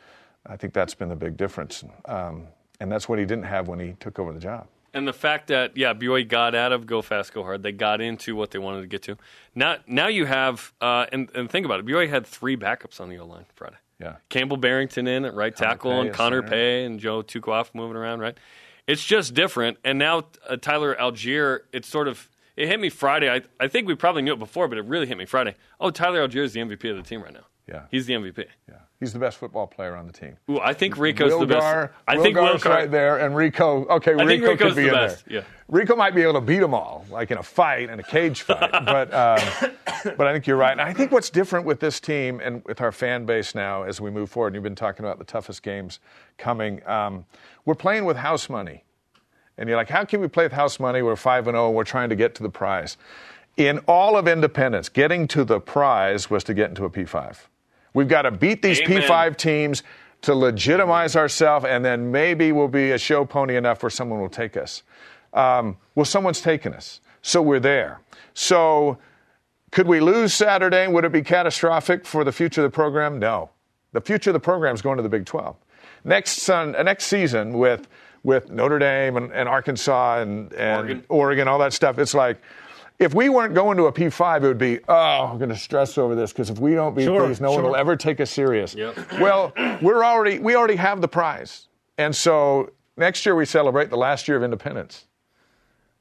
[0.47, 1.83] I think that's been the big difference.
[2.05, 2.47] Um,
[2.79, 4.67] and that's what he didn't have when he took over the job.
[4.93, 7.63] And the fact that yeah, BYU got out of go fast, go hard.
[7.63, 9.17] They got into what they wanted to get to.
[9.55, 11.85] Now, now you have uh, and, and think about it.
[11.85, 13.77] BYU had three backups on the O line Friday.
[13.99, 14.15] Yeah.
[14.29, 16.49] Campbell Barrington in at right tackle Pay and Connor center.
[16.49, 18.19] Pay and Joe Tukuafu moving around.
[18.19, 18.37] Right.
[18.87, 19.77] It's just different.
[19.83, 21.59] And now uh, Tyler Allgeier.
[21.71, 23.29] It's sort of it hit me Friday.
[23.29, 25.55] I I think we probably knew it before, but it really hit me Friday.
[25.79, 27.45] Oh, Tyler Allgeier is the MVP of the team right now.
[27.67, 27.83] Yeah.
[27.91, 28.45] He's the MVP.
[28.67, 30.37] Yeah, he's the best football player on the team.
[30.49, 31.65] Ooh, I think Rehkow's the best.
[31.65, 33.89] Wilgar, I think Wilgar's Wilgar, right there, and Rehkow.
[33.89, 35.39] Okay, I think Rehkow Rehkow's could be the in best, there.
[35.39, 35.43] yeah.
[35.69, 38.41] Rehkow might be able to beat them all, like in a fight, in a cage
[38.43, 38.71] fight.
[38.71, 39.71] but um,
[40.15, 40.71] but I think you're right.
[40.71, 43.99] And I think what's different with this team and with our fan base now as
[43.99, 44.47] we move forward.
[44.47, 45.99] And you've been talking about the toughest games
[46.37, 46.85] coming.
[46.87, 47.25] Um,
[47.65, 48.83] we're playing with house money,
[49.57, 51.01] and you're like, how can we play with house money?
[51.01, 51.71] We're five and zero.
[51.71, 52.97] We're trying to get to the prize.
[53.57, 57.35] In all of independence, getting to the prize was to get into a P5.
[57.93, 59.03] We've got to beat these Amen.
[59.03, 59.83] P5 teams
[60.21, 64.29] to legitimize ourselves, and then maybe we'll be a show pony enough where someone will
[64.29, 64.83] take us.
[65.33, 68.01] Um, well, someone's taken us, so we're there.
[68.33, 68.97] So,
[69.71, 70.87] could we lose Saturday?
[70.87, 73.19] Would it be catastrophic for the future of the program?
[73.19, 73.49] No.
[73.93, 75.55] The future of the program is going to the Big 12.
[76.03, 77.87] Next, son, uh, next season with
[78.23, 81.05] with Notre Dame and, and Arkansas and, and Oregon.
[81.09, 82.39] Oregon, all that stuff, it's like
[83.01, 85.97] if we weren't going to a P5, it would be, oh, I'm going to stress
[85.97, 88.29] over this because if we don't beat Sure, these, no one will ever take us
[88.29, 88.75] serious.
[88.75, 89.13] Yep.
[89.19, 93.97] Well, we're already we already have the prize, and so next year we celebrate the
[93.97, 95.05] last year of independence,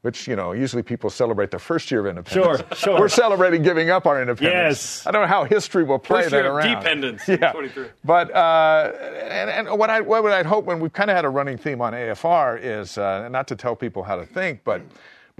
[0.03, 2.59] which you know usually people celebrate the first year of independence.
[2.59, 3.01] Sure, sure.
[3.01, 4.79] We're celebrating giving up our independence.
[5.03, 5.07] Yes.
[5.07, 6.83] I don't know how history will play First that year of around.
[6.83, 7.53] dependence, Yeah.
[7.53, 7.87] 23.
[8.05, 8.93] But uh,
[9.31, 11.57] and, and what I what would I'd hope when we've kind of had a running
[11.57, 14.83] theme on AFR is uh, not to tell people how to think, but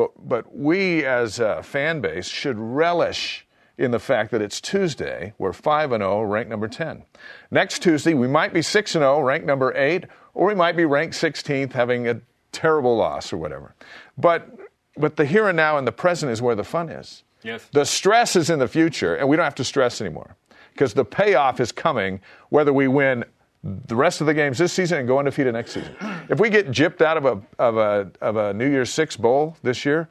[0.01, 5.33] but but we as a fan base should relish in the fact that it's Tuesday.
[5.39, 7.05] We're 5 and 0, ranked number 10.
[7.51, 10.85] Next Tuesday, we might be 6 and 0, ranked number 8, or we might be
[10.85, 12.21] ranked 16th, having a
[12.53, 13.75] terrible loss or whatever.
[14.17, 14.49] But
[14.97, 17.25] but the here and now and the present is where the fun is.
[17.43, 17.67] Yes.
[17.73, 20.37] The stress is in the future, and we don't have to stress anymore
[20.73, 23.25] because the payoff is coming whether we win
[23.63, 25.95] the rest of the games this season and go undefeated next season.
[26.29, 29.57] If we get gypped out of a, of a, of a New Year's Six bowl
[29.63, 30.09] this year,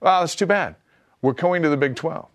[0.00, 0.74] well, that's too bad.
[1.20, 2.26] We're going to the Big 12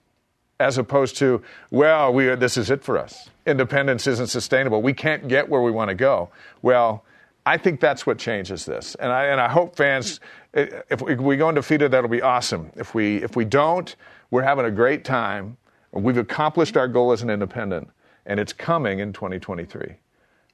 [0.60, 3.30] as opposed to, well, we are, this is it for us.
[3.46, 4.82] Independence isn't sustainable.
[4.82, 6.30] We can't get where we want to go.
[6.62, 7.04] Well,
[7.46, 8.96] I think that's what changes this.
[8.96, 10.20] And I, and I hope fans,
[10.54, 12.72] if we go undefeated, that'll be awesome.
[12.76, 13.96] If we, if we don't,
[14.32, 15.58] we're having a great time.
[15.92, 17.90] We've accomplished our goal as an independent,
[18.26, 19.96] and it's coming in 2023.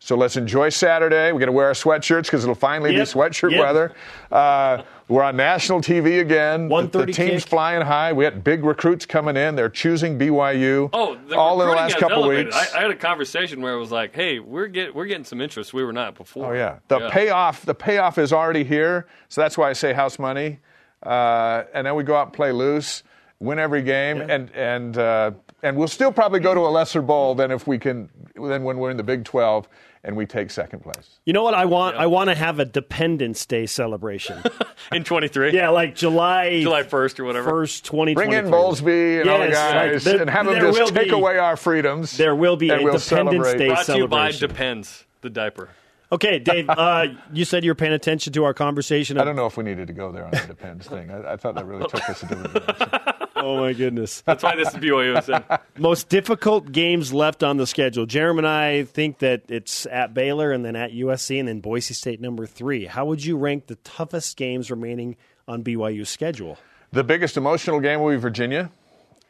[0.05, 1.31] So let's enjoy Saturday.
[1.31, 3.07] We're going to wear our sweatshirts because it'll finally Yep.
[3.07, 3.59] be sweatshirt Yep.
[3.61, 3.91] weather.
[4.29, 6.67] Uh, we're on national TV again.
[6.67, 7.49] The, the team's kick.
[7.49, 8.11] flying high.
[8.11, 9.55] We had big recruits coming in.
[9.55, 10.89] They're choosing BYU.
[10.91, 12.47] Oh, the all in the last couple elevated.
[12.47, 12.73] weeks.
[12.75, 15.39] I, I had a conversation where it was like, "Hey, we're get we're getting some
[15.39, 17.65] interest we were not before." Oh yeah, the payoff.
[17.65, 19.07] The payoff is already here.
[19.29, 20.59] So that's why I say house money.
[21.01, 23.03] Uh, and then we go out and play loose,
[23.39, 27.35] win every game, and and uh, and we'll still probably go to a lesser bowl
[27.35, 29.67] than if we can than when we're in the Big 12
[30.03, 31.19] and we take second place.
[31.25, 31.95] You know what I want?
[31.95, 34.41] I want to have a Dependence Day celebration.
[34.91, 35.53] in 23.
[35.53, 37.49] yeah, like July July 1st or whatever.
[37.49, 40.93] first, twenty Bring in Bowlesby and all the Yes, like, guys, and have them just
[40.93, 42.17] take be- away our freedoms.
[42.17, 43.57] There will be a we'll Dependence celebrate.
[43.57, 44.49] Day Brought to you by celebration.
[44.49, 45.69] Depends the diaper.
[46.11, 49.17] Okay, Dave, uh, you said you were paying attention to our conversation.
[49.17, 51.09] I don't know if we needed to go there on the Depends thing.
[51.09, 53.13] I, I thought that really took us a different direction.
[53.43, 54.21] Oh my goodness.
[54.21, 55.59] That's why this is BYU.
[55.77, 58.05] Most difficult games left on the schedule.
[58.05, 61.93] Jeremy and I think that it's at Baylor and then at USC and then Boise
[61.93, 62.85] State number three.
[62.85, 66.57] How would you rank the toughest games remaining on BYU's schedule?
[66.93, 68.71] The biggest emotional game will be Virginia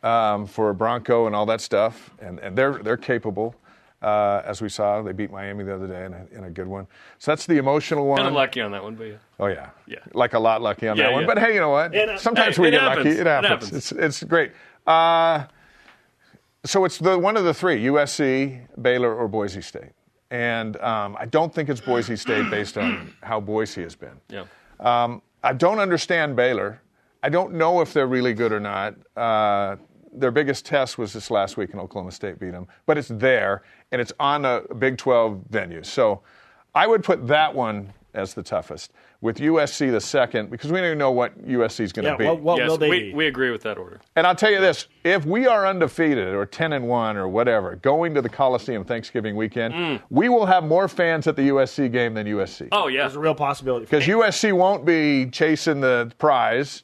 [0.03, 3.55] um, for Bronco and all that stuff, and, and they're they're capable.
[4.03, 6.67] Uh, as we saw, they beat Miami the other day in a, in a good
[6.67, 6.85] one.
[7.19, 8.17] So that's the emotional one.
[8.17, 9.15] Kind of lucky on that one, but yeah.
[9.39, 9.99] Oh yeah, Yeah.
[10.13, 11.25] like a lot lucky on Yeah, that one.
[11.25, 11.95] But hey, you know what?
[11.95, 13.05] It- Sometimes hey, we get happens.
[13.05, 13.17] lucky.
[13.17, 13.49] It It happens.
[13.65, 13.73] happens.
[13.73, 14.51] It's it's great.
[14.85, 15.45] Uh,
[16.65, 19.91] so it's the one of the three: USC, Baylor, or Boise State.
[20.31, 24.19] And um, I don't think it's Boise State based on how Boise has been.
[24.29, 24.45] Yeah.
[24.79, 26.81] Um, I don't understand Baylor.
[27.21, 28.95] I don't know if they're really good or not.
[29.15, 29.75] Uh,
[30.15, 32.67] their biggest test was this last week, and Oklahoma State beat them.
[32.85, 35.83] But it's there, and it's on a Big 12 venue.
[35.83, 36.21] So
[36.75, 40.85] I would put that one as the toughest, with USC the second, because we don't
[40.85, 42.25] even know what USC is going to Yeah, be.
[42.25, 43.13] what, what yes, will they we, be?
[43.13, 43.99] we agree with that order.
[44.15, 47.75] And I'll tell you this: if we are undefeated or ten and one or whatever,
[47.77, 50.01] going to the Coliseum Thanksgiving weekend, mm.
[50.11, 52.67] we will have more fans at the USC game than USC.
[52.71, 53.01] Oh yeah.
[53.01, 53.85] There's a real possibility.
[53.85, 56.83] Because USC won't be chasing the prize.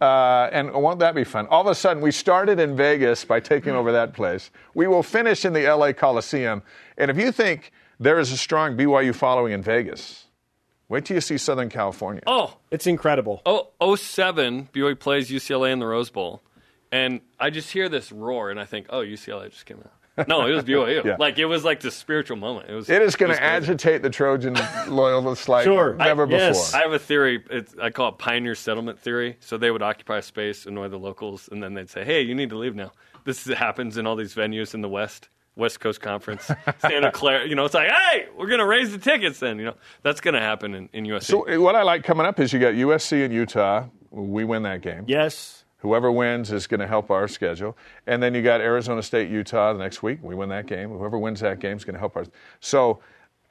[0.00, 1.46] Uh, and won't that be fun?
[1.46, 4.50] All of a sudden, we started in Vegas by taking over that place.
[4.74, 6.62] We will finish in the LA Coliseum.
[6.98, 10.24] And if you think there is a strong BYU following in Vegas,
[10.88, 12.22] wait till you see Southern California.
[12.26, 13.40] Oh, It's incredible.
[13.46, 16.42] Oh, 07, BYU plays UCLA in the Rose Bowl.
[16.90, 19.92] And I just hear this roar, and I think, oh, UCLA just came out.
[20.28, 21.04] No, it was BYU.
[21.04, 21.16] Yeah.
[21.18, 22.68] Like, it was like this spiritual moment.
[22.70, 22.88] It was.
[22.88, 24.56] It is going to agitate the Trojan
[24.88, 25.94] loyalists like Sure.
[25.94, 26.38] never I- before.
[26.38, 26.72] yes.
[26.74, 27.42] I have a theory.
[27.50, 29.36] It's, I call it pioneer settlement theory.
[29.40, 32.50] So they would occupy space, annoy the locals, and then they'd say, "Hey, you need
[32.50, 32.92] to leave now."
[33.24, 36.48] This is, happens in all these venues in the West, West Coast Conference,
[36.78, 37.48] Santa Clara.
[37.48, 40.20] You know, it's like, "Hey, we're going to raise the tickets." Then you know that's
[40.20, 41.24] going to happen in, in USC.
[41.24, 43.86] So what I like coming up is you got USC and Utah.
[44.10, 45.04] We win that game.
[45.08, 45.63] Yes.
[45.84, 47.76] Whoever wins is going to help our schedule.
[48.06, 50.18] And then you got Arizona State, Utah the next week.
[50.22, 50.88] We win that game.
[50.88, 52.28] Whoever wins that game is going to help us.
[52.60, 53.00] So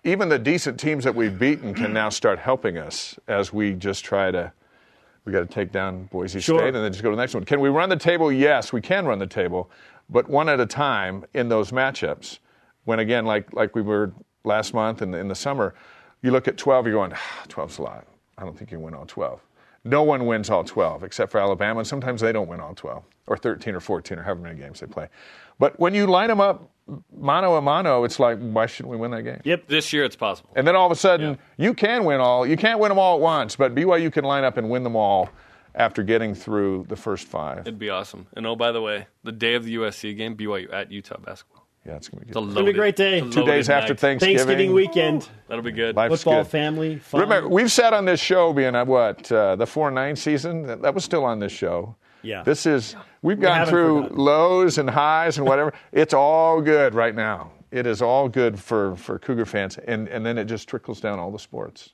[0.03, 4.03] even the decent teams that we've beaten can now start helping us as we just
[4.03, 4.51] try to.
[5.25, 6.57] We got to take down Boise Sure.
[6.57, 7.45] State and then just go to the next one.
[7.45, 8.31] Can we run the table?
[8.31, 9.69] Yes, we can run the table,
[10.09, 12.39] but one at a time in those matchups.
[12.85, 14.11] When again, like like we were
[14.43, 15.75] last month in the, in the summer,
[16.23, 18.07] you look at 12, you're going, ah, 12's a lot.
[18.39, 19.39] I don't think you can win all 12.
[19.85, 23.03] No one wins all 12 except for Alabama, and sometimes they don't win all 12,
[23.27, 25.09] or 13 or 14, or however many games they play.
[25.59, 26.69] But when you line them up
[27.15, 29.41] mano a mano, it's like, why shouldn't we win that game?
[29.43, 29.67] Yep.
[29.67, 30.49] this year, it's possible.
[30.55, 32.45] And then all of a sudden, you can win all.
[32.45, 34.95] You can't win them all at once, but BYU can line up and win them
[34.95, 35.29] all
[35.75, 37.59] after getting through the first five.
[37.59, 38.27] It'd be awesome.
[38.35, 41.62] And oh, by the way, the day of the USC game, BYU at Utah basketball.
[41.85, 42.37] Yeah, it's going to be good.
[42.37, 42.55] It's a good.
[42.55, 43.17] loaded, be a great day.
[43.17, 43.99] a Two loaded days after night.
[43.99, 44.37] Thanksgiving.
[44.37, 45.29] Thanksgiving weekend.
[45.47, 45.95] That'll be good.
[45.95, 46.49] Life's Football, good.
[46.51, 47.21] family, fun.
[47.21, 50.65] Remember, we've sat on this show being at what uh, the four nine season.
[50.67, 51.95] That that was still on this show.
[52.21, 52.43] Yeah.
[52.43, 54.17] This is we've gone through forgotten.
[54.17, 55.73] lows and highs and whatever.
[55.91, 57.51] it's all good right now.
[57.69, 61.19] It is all good for for Cougar fans, and and then it just trickles down
[61.19, 61.89] all the sports.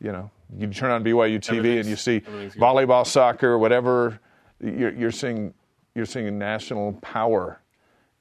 [0.00, 4.20] You know, you turn on BYU TV and you see volleyball, soccer, whatever.
[4.62, 5.54] You're, you're seeing
[5.96, 7.60] you're seeing national power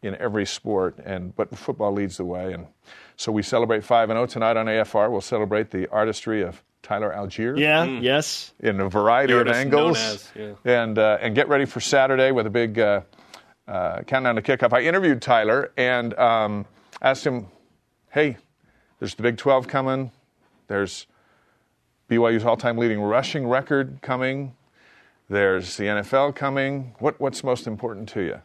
[0.08, 2.54] in every sport, and but football leads the way.
[2.54, 2.68] And
[3.16, 5.12] so we celebrate five and zero tonight on AFR.
[5.12, 7.60] We'll celebrate the artistry of Tyler Allgeier.
[7.60, 8.54] Yeah, yes.
[8.60, 10.54] in a variety of Artist known angles, as, yeah.
[10.82, 13.02] and uh, and get ready for Saturday with a big uh,
[13.68, 14.74] uh, countdown to kickoff.
[14.74, 16.66] I interviewed Tyler and um,
[17.02, 17.48] asked him,
[18.10, 18.38] "Hey,
[19.00, 20.12] there's the Big 12 coming.
[20.68, 21.08] There's
[22.10, 24.56] BYU's all-time leading rushing record coming.
[25.30, 26.96] There's the NFL coming.
[27.00, 28.42] What what's most important to you?"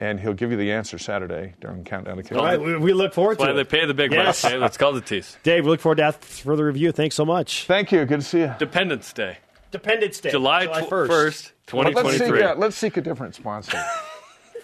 [0.00, 2.38] And he'll give you the answer Saturday during countdown to kickoff.
[2.38, 3.70] All right, we, we look forward Why to they it.
[3.70, 4.42] They pay the big Yes.
[4.42, 4.52] bucks?
[4.52, 5.36] Hey, let's call the tease.
[5.44, 6.90] Dave, we look forward to that further review.
[6.90, 7.64] Thanks so much.
[7.66, 8.04] Thank you.
[8.04, 8.54] Good to see you.
[8.58, 9.38] Dependence Day,
[9.70, 12.42] Dependence Day, July first, twenty Let's seek, three.
[12.42, 13.78] a, let's seek a different sponsor.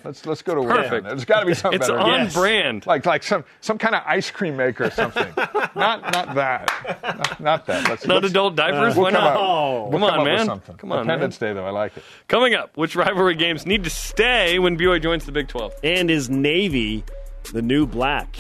[0.04, 0.92] let's let's go to Perfect.
[0.92, 1.02] Wayne.
[1.04, 2.00] There's got to be something It's better.
[2.00, 2.34] on Yes.
[2.34, 2.86] brand.
[2.86, 5.32] like like some some kind of ice cream maker or something.
[5.36, 5.74] not
[6.12, 7.00] not that.
[7.02, 7.88] Not, not that.
[7.88, 8.94] Let's, Not let's, adult diapers.
[8.96, 9.22] we'll Why not?
[9.34, 9.88] up- Oh.
[9.88, 10.46] we'll Come come on, up with man.
[10.46, 10.76] something.
[10.76, 11.14] Come on, man.
[11.14, 12.02] Independence Day though, I like it.
[12.28, 15.74] Coming up, which rivalry games need to stay when BYU joins the Big 12?
[15.84, 17.04] And is Navy
[17.52, 18.36] the new black?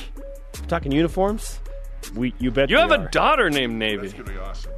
[0.60, 1.60] We're talking uniforms?
[2.14, 3.06] We, you bet You have are.
[3.06, 4.08] a daughter named Navy.
[4.22, 4.72] be awesome.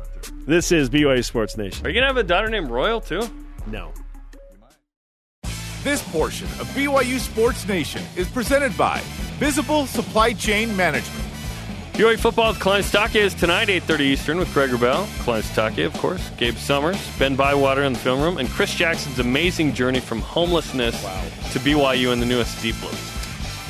[0.47, 1.85] This is BYU Sports Nation.
[1.87, 3.23] Are you going to have a daughter named Royal, too?
[3.67, 3.93] No.
[5.83, 9.01] This portion of BYU Sports Nation is presented by
[9.41, 11.25] Visible Supply Chain Management.
[11.95, 15.07] BYU football with Kalani Sitake is tonight, 8.30 Eastern with Greg Wrubell.
[15.25, 16.31] Kalani Sitake, of course.
[16.39, 20.95] Gabe Summers, Ben Bywater in the film room, and Chris Jackson's amazing journey from homelessness
[21.53, 22.95] to BYU and the newest Deep Blues.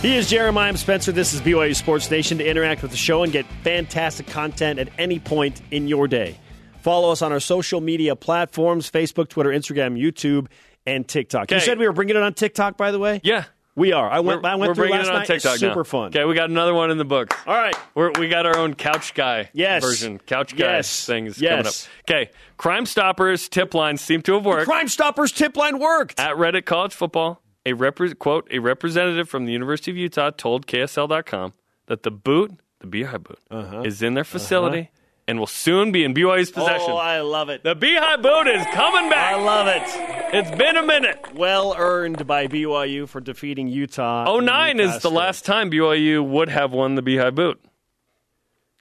[0.03, 0.77] He is Jeremiah M.
[0.77, 1.13] Spencer.
[1.13, 2.37] This is BYU Sports Nation.
[2.37, 6.39] To interact with the show and get fantastic content at any point in your day,
[6.83, 10.49] follow us on our social media platforms Facebook, Twitter, Instagram, YouTube,
[10.87, 11.51] and TikTok.
[11.51, 13.21] You said we were bringing it on TikTok, by the way?
[13.23, 13.45] Yeah.
[13.75, 14.11] We are.
[14.11, 15.27] I went, I went we're through bringing last it on night.
[15.29, 15.83] TikTok Super now.
[15.85, 16.07] fun.
[16.09, 17.33] Okay, we got another one in the book.
[17.47, 17.75] All right.
[17.95, 19.83] We're, we got our own couch guy Yes.
[19.83, 20.19] version.
[20.19, 21.07] Couch guy Yes.
[21.07, 21.87] things Yes.
[22.07, 22.27] coming up.
[22.27, 24.67] Okay, Crime Stoppers tip lines seem to have worked.
[24.67, 26.21] Crime Stoppers tip line worked.
[26.21, 30.67] At Reddit College Football, a repre- quote a representative from the University of Utah told
[30.67, 31.55] KSL.com
[31.87, 33.81] that the boot, the Beehive boot, Uh-huh.
[33.87, 34.91] is in their facility
[35.27, 36.91] and will soon be in BYU's oh, possession.
[36.91, 37.63] Oh, I love it.
[37.63, 39.35] the Beehive boot is coming back.
[39.35, 40.35] I love it.
[40.35, 41.35] It's been a minute.
[41.35, 44.25] Well earned by BYU for defeating Utah.
[44.27, 47.63] Oh in nine Utah is the last time BYU would have won the Beehive boot.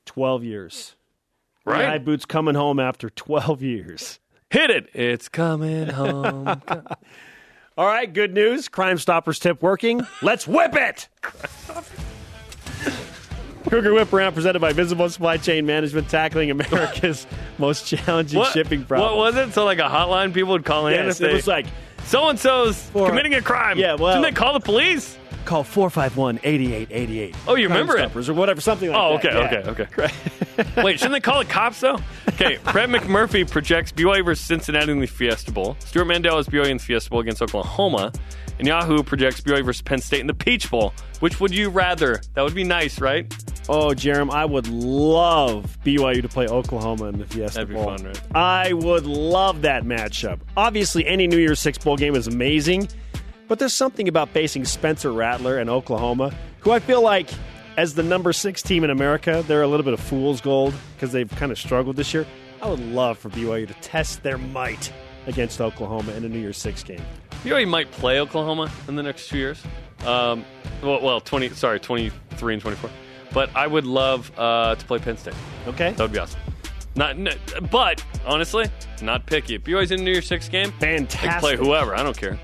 [0.06, 0.96] 12 years.
[1.66, 1.86] Right?
[1.86, 4.20] High Boots coming home after 12 years.
[4.50, 4.90] Hit it.
[4.94, 6.48] It's coming home.
[7.78, 8.68] All right, good news.
[8.68, 10.06] Crime Stoppers tip working.
[10.22, 11.08] Let's whip it.
[13.70, 17.26] Cougar Whip Around presented by Visible Supply Chain Management, tackling America's
[17.58, 19.10] most challenging what, shipping problem.
[19.12, 19.54] what was it?
[19.54, 21.66] So like a hotline people would call in Yes, if they it was like
[22.06, 23.78] so and so's committing a crime.
[23.78, 25.18] Yeah, well- Didn't they call the police?
[25.44, 27.36] call 451-8888.
[27.48, 28.30] Oh, you Crime remember it?
[28.30, 29.36] Or whatever, something like Oh, that.
[29.36, 29.72] okay, Yeah.
[29.72, 30.14] okay, okay.
[30.84, 31.98] Wait, shouldn't they call the cops though?
[32.30, 35.76] Okay, Brett McMurphy projects BYU versus Cincinnati in the Fiesta Bowl.
[35.80, 38.12] Stewart Mandel is BYU in the Fiesta Bowl against Oklahoma,
[38.60, 40.94] and Yahoo projects BYU versus Penn State in the Peach Bowl.
[41.22, 42.22] Which would you rather?
[42.36, 43.32] That would be nice, right?
[43.74, 47.86] Oh, Jarom, I would love BYU to play Oklahoma in the Fiesta That'd be Bowl.
[47.86, 48.22] fun, right?
[48.36, 50.40] I would love that matchup.
[50.58, 52.90] Obviously, any New Year's Six bowl game is amazing,
[53.48, 57.30] but there's something about facing Spencer Rattler and Oklahoma, who I feel like,
[57.78, 61.14] as the number six team in America, they're a little bit of fool's gold because
[61.14, 62.26] they've kind of struggled this year.
[62.62, 64.92] I would love for BYU to test their might
[65.28, 67.02] against Oklahoma in a New Year's Six game.
[67.46, 69.64] BYU might play Oklahoma in the next two years.
[70.06, 70.44] Um,
[70.84, 71.48] well, well, twenty.
[71.50, 72.90] Sorry, twenty-three and twenty-four.
[73.34, 75.34] But I would love uh, to play Penn State.
[75.68, 75.92] Okay?
[75.92, 76.40] That would be awesome.
[76.96, 77.30] Not, n-
[77.72, 78.66] but honestly,
[79.02, 79.56] not picky.
[79.56, 81.40] If BYU's in the New Year's Six game, they can Fantastic.
[81.42, 81.96] play whoever.
[81.96, 82.38] I don't care.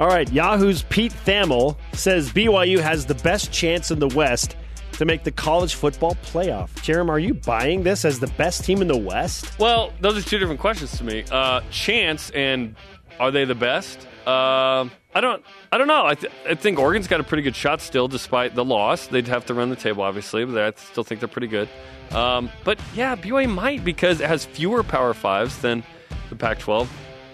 [0.00, 4.56] All right, Yahoo's Pete Thamel says BYU has the best chance in the West
[4.92, 6.70] to make the college football playoff.
[6.76, 9.58] Jarom, are you buying this as the best team in the West?
[9.58, 11.24] Well, those are two different questions to me.
[11.30, 12.74] Uh, chance and
[13.20, 14.00] are they the best?
[14.26, 15.42] Um I don't.
[15.72, 16.04] I don't know.
[16.04, 19.06] I, th- I think Oregon's got a pretty good shot still, despite the loss.
[19.06, 21.68] They'd have to run the table, obviously, but I still think they're pretty good.
[22.10, 25.84] Um, but yeah, BYU might because it has fewer Power Fives than
[26.28, 26.88] the Pac-12,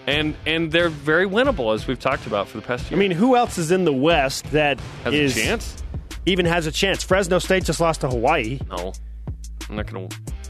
[0.05, 2.97] and and they're very winnable, as we've talked about for the past year.
[2.97, 5.83] I mean, who else is in the West that has is- a chance?
[6.27, 7.03] even has a chance?
[7.03, 8.59] Fresno State just lost to Hawaii.
[8.69, 8.91] No,
[9.69, 10.09] I'm not to.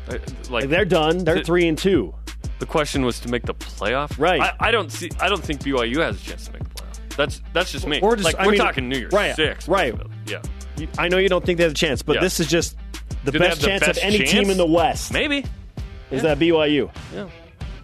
[0.09, 1.23] Like Like they're done.
[1.23, 2.13] They're Th- three and two.
[2.59, 4.41] The question was to make the playoff, Right.
[4.41, 5.09] I, I don't see.
[5.19, 6.63] I don't think BYU has a chance to make.
[7.17, 7.99] That's that's just me.
[8.01, 9.93] Or just- like I we're mean, talking New Year's right, six, right.
[10.27, 10.41] Yeah,
[10.97, 12.21] I know you don't think they have a chance, but Yeah.
[12.21, 12.77] this is just
[13.25, 14.31] the Do best the chance best of any chance?
[14.31, 15.11] team in the West.
[15.11, 15.43] maybe.
[16.11, 16.89] Is that BYU?
[17.13, 17.27] Yeah.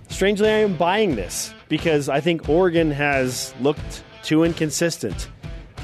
[0.10, 5.28] Strangely, I am buying this because I think Oregon has looked too inconsistent.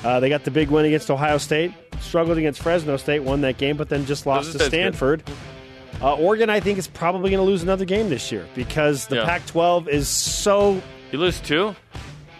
[0.06, 3.58] Uh, they got the big win against Ohio State, struggled against Fresno State, won that
[3.58, 5.24] game, but then just lost to Stanford.
[6.02, 9.18] Uh, Oregon, I think, is probably going to lose another game this year because the
[9.18, 9.26] Yeah.
[9.26, 10.82] Pac 12 is so.
[11.12, 11.76] You lose two.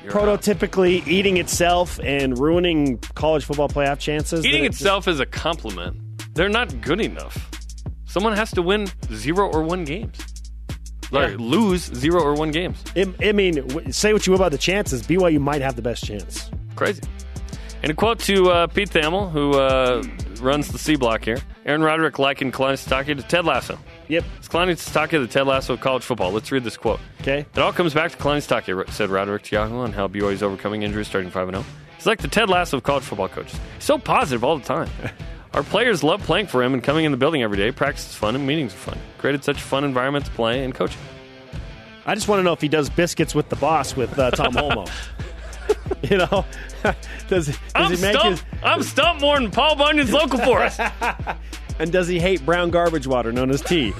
[0.10, 4.46] Prototypically eating itself and ruining college football playoff chances.
[4.46, 5.98] Eating it itself is a compliment.
[6.34, 7.50] They're not good enough.
[8.06, 10.18] Someone has to win zero or one games.
[11.12, 11.36] Yeah.
[11.40, 12.84] lose zero or one games.
[12.96, 15.02] I I mean, w- say what you will about the chances.
[15.04, 16.52] BYU might have the best chance.
[16.76, 17.02] Crazy.
[17.82, 20.04] And a quote to uh, Pete Thamel, who uh,
[20.42, 21.40] runs the C block here.
[21.66, 23.80] Aaron Roderick likened Kalani Sitake to Ted Lasso.
[24.10, 24.24] Yep.
[24.40, 26.32] It's Kalani Sitake the Ted Lasso of college football.
[26.32, 27.00] Let's read this quote.
[27.22, 27.46] Okay.
[27.54, 30.82] It all comes back to Kalani Sitake, said Roderick Yahoo on how BYU is overcoming
[30.82, 31.64] injuries starting 5 0.
[31.96, 33.60] He's like the Ted Lasso of college football coaches.
[33.76, 34.90] He's so positive all the time.
[35.54, 37.72] Our players love playing for him and coming in the building every day.
[37.72, 38.98] Practice is fun and meetings are fun.
[39.20, 41.02] Created such a fun environment to play and coaching.
[42.06, 44.54] I just want to know if he does biscuits with the boss with uh, Tom
[44.56, 44.90] Holmoe.
[46.02, 46.46] you know,
[47.28, 48.40] does, does I'm he make stumped.
[48.42, 50.80] his, I'm stumped more than Paul Bunyan's local for us.
[51.80, 53.94] And does he hate brown garbage water known as tea?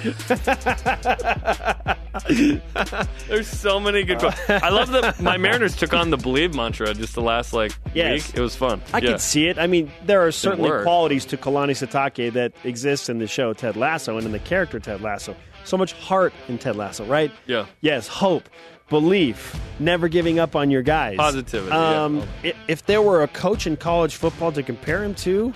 [3.28, 4.50] There's so many good quotes.
[4.50, 8.28] I love that my Mariners took on the believe mantra just the last like Yes.
[8.28, 8.38] week.
[8.38, 8.82] It was fun.
[8.94, 9.10] I yeah.
[9.12, 9.58] can see it.
[9.58, 13.76] I mean, there are certainly qualities to Kalani Sitake that exists in the show Ted
[13.78, 15.36] Lasso and in the character Ted Lasso.
[15.64, 17.32] So much heart in Ted Lasso, right?
[17.46, 17.66] Yeah.
[17.82, 18.50] Yes, hope,
[18.90, 21.18] belief, never giving up on your guys.
[21.18, 21.72] Positivity.
[21.72, 25.54] Um, i- If there were a coach in college football to compare him to,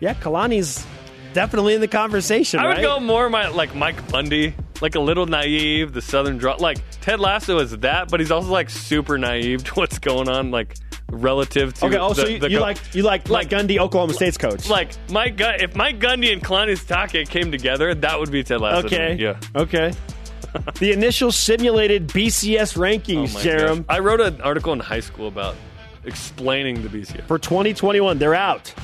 [0.00, 0.86] yeah, Kalani's
[1.38, 2.58] definitely in the conversation.
[2.58, 6.56] I would go more my like Mike Gundy, like a little naive, the Southern draw.
[6.56, 10.50] Like Ted Lasso is that, but he's also like super naive to what's going on,
[10.50, 10.74] like
[11.12, 11.86] relative to.
[11.86, 11.96] Okay.
[11.96, 14.68] Oh, also, the- you, the you like you like like- Mike Gundy, Oklahoma State's coach.
[14.68, 18.60] like Mike Gun- if Mike Gundy and Kalani Sitake came together, that would be Ted
[18.60, 18.86] Lasso.
[18.86, 19.14] okay.
[19.14, 19.38] Yeah.
[19.54, 19.92] Okay.
[20.80, 23.84] the initial simulated BCS Oh rankings, my Jarom.
[23.88, 25.54] I wrote an article in high school about
[26.04, 27.26] explaining the BCS.
[27.28, 28.74] For 2021, they're out.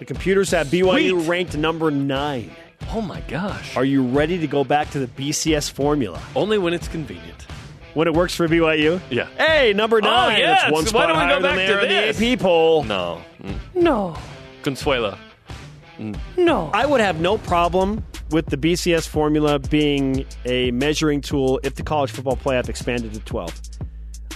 [0.00, 1.28] The computers have BYU Sweet.
[1.28, 2.50] ranked number nine.
[2.92, 3.76] Oh my gosh.
[3.76, 7.46] Are you ready to go back to the BCS formula Only when it's convenient.
[7.94, 9.00] when it works for BYU?
[9.10, 9.26] Yeah.
[9.36, 10.38] Hey, number nine.
[10.38, 10.62] yes.
[10.64, 12.18] It's one Why spot don't we go higher back than to they are this?
[12.18, 12.82] the AP poll.
[12.84, 13.22] No.
[13.42, 13.58] Mm.
[13.74, 14.16] No.
[14.62, 15.18] Consuela.
[16.36, 16.70] No.
[16.72, 21.82] I would have no problem with the BCS formula being a measuring tool if the
[21.82, 23.54] college football playoff expanded to 12.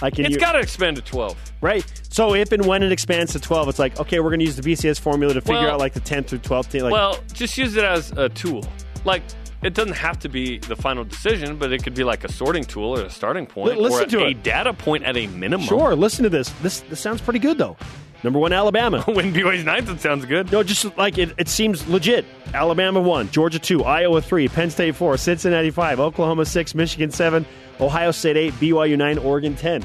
[0.01, 1.37] Like It's got to expand to 12.
[1.61, 1.85] right.
[2.09, 4.55] So if and when it expands to 12, it's like, okay, we're going to use
[4.57, 6.83] the BCS formula to figure Well- out like the 10th through 12th team.
[6.83, 8.65] Like, Well, just use it as a tool.
[9.05, 9.21] Like,
[9.63, 12.63] it doesn't have to be the final decision, but it could be like a sorting
[12.65, 14.43] tool or a starting point Li- listen or to a it.
[14.43, 15.65] data point at a minimum.
[15.65, 16.49] sure, listen to this.
[16.61, 17.75] This this sounds pretty good though.
[18.23, 19.01] Number one, Alabama.
[19.07, 20.51] when BYU's ninth, it sounds good.
[20.51, 22.25] No, just like it, it seems legit.
[22.53, 27.45] Alabama one, Georgia two, Iowa three, Penn State four, Cincinnati five, Oklahoma six, Michigan seven,
[27.79, 29.83] Ohio State eight, BYU nine, Oregon ten.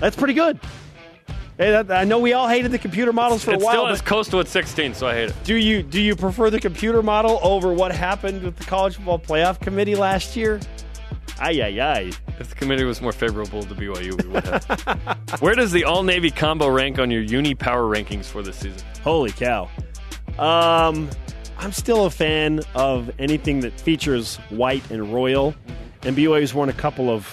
[0.00, 0.58] That's pretty good.
[1.56, 3.74] Hey, that, I know we all hated the computer models for a while.
[3.74, 5.36] still has Coastal at 16, so I hate it.
[5.44, 9.20] do you do you prefer the computer model over what happened with the college football
[9.20, 10.58] playoff committee last year?
[11.38, 12.10] Ay ay ay.
[12.40, 15.18] If the committee was more favorable to BYU, we would have.
[15.40, 18.80] Where does the All Navy combo rank on your Uni Power rankings for this season?
[19.04, 19.68] Holy cow.
[20.38, 21.08] Um,
[21.58, 25.54] I'm still a fan of anything that features white and royal,
[26.04, 27.26] and BYU's worn a couple of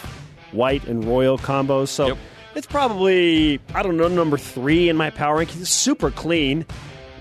[0.52, 2.18] white and royal combos, so Yep.
[2.56, 5.64] it's probably I don't know number three in my power ranking.
[5.66, 6.66] Super clean.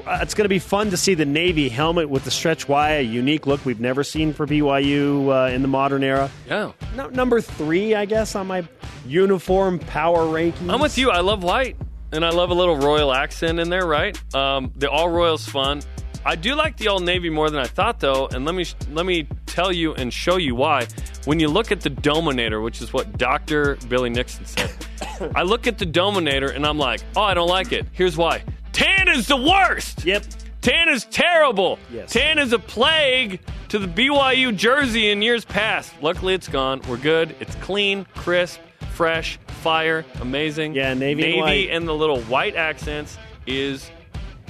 [0.06, 2.90] Uh, it's going to be fun to see the navy helmet with the stretch Y,
[2.92, 6.30] a unique look we've never seen for BYU uh, in the modern era.
[6.48, 6.72] Yeah.
[6.96, 8.66] No, number three, I guess, on my
[9.06, 10.70] uniform power ranking.
[10.70, 11.10] I'm with you.
[11.10, 11.76] I love white,
[12.12, 14.18] and I love a little royal accent in there, right?
[14.34, 15.82] Um, the all royal's fun.
[16.24, 19.06] I do like the Old navy more than I thought, though, and let me let
[19.06, 20.86] me tell you and show you why.
[21.24, 24.70] When you look at the Dominator, which is what Doctor Billy Nixon said,
[25.34, 27.86] I look at the Dominator and I'm like, oh, I don't like it.
[27.92, 28.42] Here's why:
[28.72, 30.04] tan is the worst.
[30.04, 30.24] Yep.
[30.60, 31.78] Tan is terrible.
[31.90, 32.12] Yes.
[32.12, 33.40] Tan is a plague
[33.70, 35.92] to the BYU jersey in years past.
[36.02, 36.82] Luckily, it's gone.
[36.86, 37.34] We're good.
[37.40, 38.60] It's clean, crisp,
[38.92, 40.74] fresh, fire, amazing.
[40.74, 41.70] Yeah, navy and navy white.
[41.70, 43.16] and the little white accents
[43.46, 43.90] is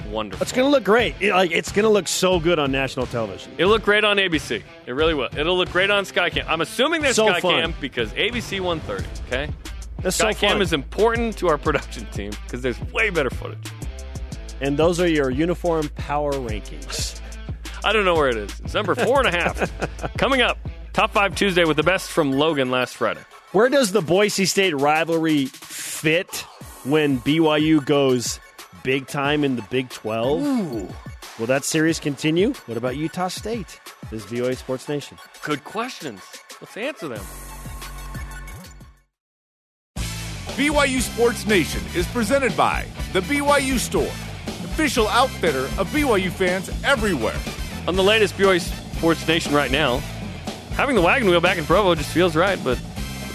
[0.09, 0.41] wonderful.
[0.43, 1.15] It's going to look great.
[1.19, 3.53] It- like it's going to look so good on national television.
[3.57, 4.63] It'll look great on ABC.
[4.85, 5.29] It really will.
[5.37, 6.45] It'll look great on Skycam.
[6.47, 9.07] I'm assuming there's So Skycam because ABC 130.
[9.27, 9.53] Okay,
[10.01, 10.61] That's so Skycam fun.
[10.61, 13.67] is important to our production team because there's way better footage.
[14.61, 17.19] And those are your uniform power rankings.
[17.83, 18.59] I don't know where it is.
[18.59, 19.71] It's number four and a half.
[20.17, 20.59] Coming up,
[20.93, 23.21] top five Tuesday with the best from Logan last Friday.
[23.53, 26.45] Where does the Boise State rivalry fit
[26.83, 28.39] when BYU goes
[28.83, 31.39] big time in the Big 12?
[31.39, 32.53] Will that series continue?
[32.65, 33.79] What about Utah State?
[34.09, 35.17] This is BYU Sports Nation.
[35.43, 36.21] Good questions.
[36.59, 37.23] Let's answer them.
[40.55, 44.11] BYU Sports Nation is presented by The BYU Store,
[44.65, 47.39] official outfitter of BYU fans everywhere.
[47.87, 48.59] On the latest BYU
[48.97, 49.97] Sports Nation right now,
[50.75, 52.77] having the wagon wheel back in Provo just feels right, but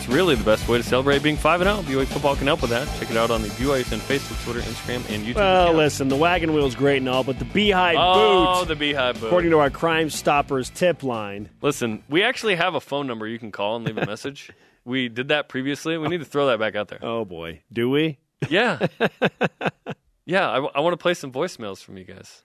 [0.08, 2.00] really the best way to celebrate being 5 and 0.
[2.00, 2.86] BYU football can help with that.
[2.98, 5.36] Check it out on the BYU Fan Facebook, Twitter, Instagram, and YouTube.
[5.36, 5.76] Well, account.
[5.78, 9.26] listen, the wagon wheel's great and all, but the beehive Oh, boot, the Beehive Boot.
[9.26, 13.38] according to our Crime Stoppers tip line, Listen, we actually have a phone number you
[13.38, 14.50] can call and leave a message.
[14.84, 15.96] we did that previously.
[15.98, 16.98] We need to throw that back out there.
[17.02, 18.18] oh boy, do we?
[18.48, 18.86] Yeah.
[20.26, 22.42] yeah, I, want to play some voicemails from you guys.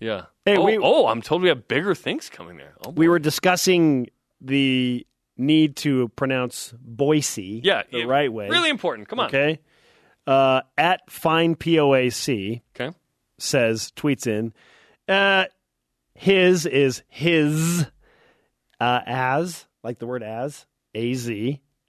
[0.00, 0.22] Yeah.
[0.44, 2.74] Hey, oh, we- oh, I'm told we have bigger things coming there.
[2.84, 4.08] Oh, We were discussing
[4.40, 5.06] the
[5.36, 8.48] need to pronounce Boise yeah, the yeah, right way.
[8.48, 9.08] Really important.
[9.08, 9.26] Come on.
[9.26, 9.60] Okay.
[10.26, 12.96] Uh, at fine POAC Okay.
[13.38, 14.52] says, tweets in,
[15.08, 15.44] uh,
[16.14, 17.86] his is his,
[18.80, 21.30] uh, as, like the word as, AZ,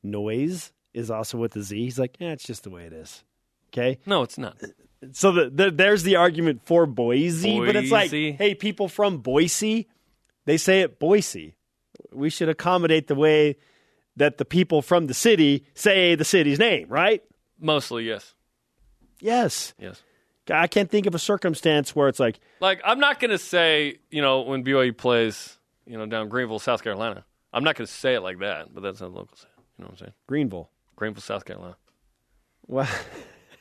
[0.03, 1.77] noise is also with the Z.
[1.77, 3.23] He's like, yeah, it's just the way it is.
[3.69, 3.99] Okay.
[4.05, 4.57] No, it's not.
[5.11, 9.87] So the, the, there's the argument for Boise, but it's like, hey, people from Boise,
[10.45, 11.55] they say it Boise.
[12.11, 13.57] We should accommodate the way
[14.17, 17.23] that the people from the city say the city's name, right?
[17.59, 18.33] Mostly, yes.
[19.19, 19.73] Yes.
[19.77, 20.01] Yes.
[20.49, 23.97] I can't think of a circumstance where it's like, Like, I'm not going to say,
[24.11, 27.91] you know, when BYU plays, you know, down Greenville, South Carolina, I'm not going to
[27.91, 29.63] say it like that, but that's how the locals say it.
[29.77, 30.13] You know what I'm saying?
[30.27, 30.69] Greenville.
[30.95, 31.77] Greenville, South Carolina.
[32.67, 32.89] Well,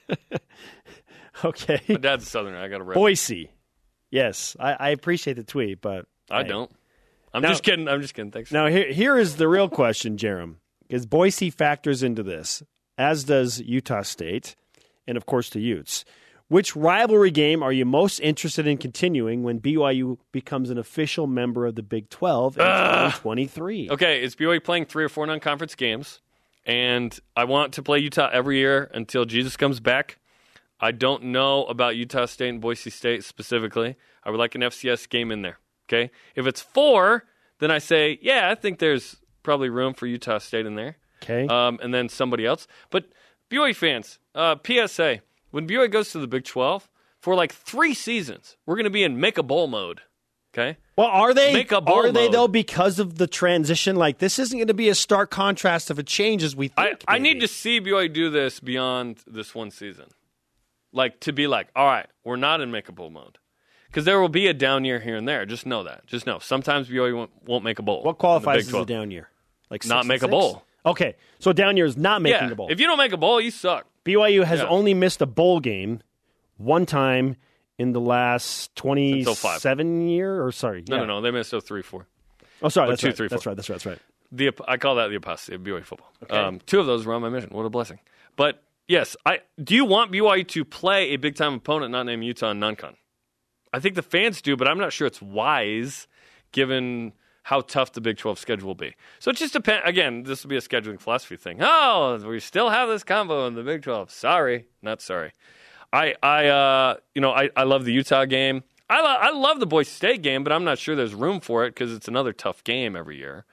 [1.44, 1.80] okay.
[1.88, 2.58] My dad's a Southerner.
[2.58, 2.84] I got to.
[2.84, 3.50] Boise.
[4.10, 6.48] Yes, I, I appreciate the tweet, but I hey.
[6.48, 6.70] don't.
[7.34, 7.88] I'm Now- just kidding.
[7.88, 8.30] I'm just kidding.
[8.30, 8.52] Thanks.
[8.52, 10.56] Now here here is the real question, Jarom,
[10.86, 12.62] because Boise factors into this,
[12.96, 14.54] as does Utah State,
[15.06, 16.04] and of course the Utes.
[16.48, 21.66] Which rivalry game are you most interested in continuing when BYU becomes an official member
[21.66, 23.88] of the Big 12 in 2023?
[23.90, 26.20] Okay, it's BYU playing three or four non-conference games,
[26.66, 30.18] and I want to play Utah every year until Jesus comes back.
[30.78, 33.96] I don't know about Utah State and Boise State specifically.
[34.22, 35.58] I would like an FCS game in there.
[35.88, 37.24] Okay, if it's four,
[37.58, 41.46] then I say, yeah, I think there's probably room for Utah State in there, Okay.
[41.46, 42.66] um, and then somebody else.
[42.90, 43.06] But
[43.50, 45.20] BYU fans, uh, PSA:
[45.50, 46.88] when BYU goes to the Big 12
[47.20, 50.00] for like three seasons, we're going to be in make a bowl mode.
[50.56, 50.76] Okay.
[50.96, 52.32] well, are they make a bowl are they mode.
[52.34, 53.96] though because of the transition?
[53.96, 56.86] Like this isn't going to be a stark contrast of a change as we I,
[56.90, 57.04] think.
[57.08, 60.06] I need to see BYU do this beyond this one season.
[60.92, 63.38] Like to be like, all right, we're not in make a bowl mode.
[63.94, 65.46] Because there will be a down year here and there.
[65.46, 66.04] Just know that.
[66.08, 66.40] Just know.
[66.40, 68.02] Sometimes BYU won't, won't make a bowl.
[68.02, 69.30] What qualifies as a down year?
[69.70, 70.64] Like Not make and a bowl.
[70.84, 72.50] Okay, so down year is not making Yeah.
[72.52, 72.66] a bowl.
[72.72, 73.86] If you don't make a bowl, you suck.
[74.04, 74.66] BYU has Yeah.
[74.66, 76.00] only missed a bowl game
[76.56, 77.36] one time
[77.78, 78.74] in the last 05.
[78.74, 81.00] twenty-seven year or sorry, No, yeah.
[81.02, 81.20] no, no.
[81.20, 82.06] They missed 03 4.
[82.62, 83.16] Oh, sorry, Or that's two, right.
[83.16, 83.54] three, that's right.
[83.56, 83.74] That's right.
[83.76, 83.98] That's right.
[84.32, 86.12] The I call that the apostasy of BYU football.
[86.30, 87.50] Um, two of those were on my mission.
[87.50, 88.00] What a blessing.
[88.34, 92.24] But yes, I do you want BYU to play a big time opponent not named
[92.24, 92.96] Utah and non-con?
[93.74, 96.06] I think the fans do, but I'm not sure it's wise
[96.52, 97.12] given
[97.42, 98.94] how tough the Big 12 schedule will be.
[99.18, 99.82] So it just depends.
[99.84, 101.58] Again, this will be a scheduling philosophy thing.
[101.60, 104.12] Oh, we still have this combo in the Big 12.
[104.12, 105.32] Sorry, not sorry.
[105.92, 108.62] I, I, uh, you know, I, I love the Utah game.
[108.88, 111.64] I, lo- I love the Boise State game, but I'm not sure there's room for
[111.64, 113.44] it because it's another tough game every year.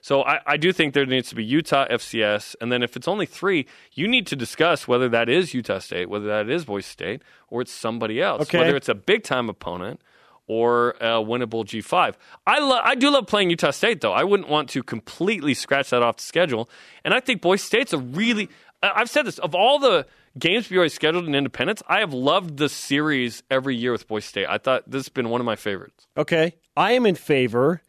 [0.00, 3.08] So I, I do think there needs to be Utah FCS, and then if it's
[3.08, 6.86] only three, you need to discuss whether that is Utah State, whether that is Boise
[6.86, 8.42] State, or it's somebody else.
[8.42, 8.58] Okay.
[8.58, 10.00] Whether it's a big time opponent
[10.46, 12.14] or a winnable G5.
[12.44, 14.12] I lo- I do love playing Utah State though.
[14.12, 16.68] I wouldn't want to completely scratch that off the schedule.
[17.04, 18.48] And I think Boise State's a really
[18.82, 20.06] I've said this of all the
[20.38, 24.46] games BYU scheduled in Independence, I have loved the series every year with Boise State.
[24.48, 26.06] I thought this has been one of my favorites.
[26.16, 27.82] Okay, I am in favor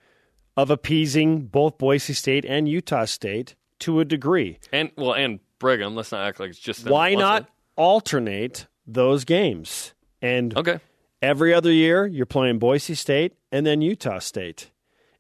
[0.58, 4.60] of appeasing both Boise State and Utah State to a degree.
[4.72, 5.96] And well, and Brigham.
[5.96, 6.94] Let's not act like it's just them.
[6.94, 9.94] Why What's not alternate those games?
[10.22, 10.80] And Okay.
[11.22, 14.72] every other year, you're playing Boise State and then Utah State.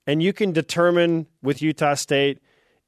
[0.08, 2.40] And you can determine with Utah State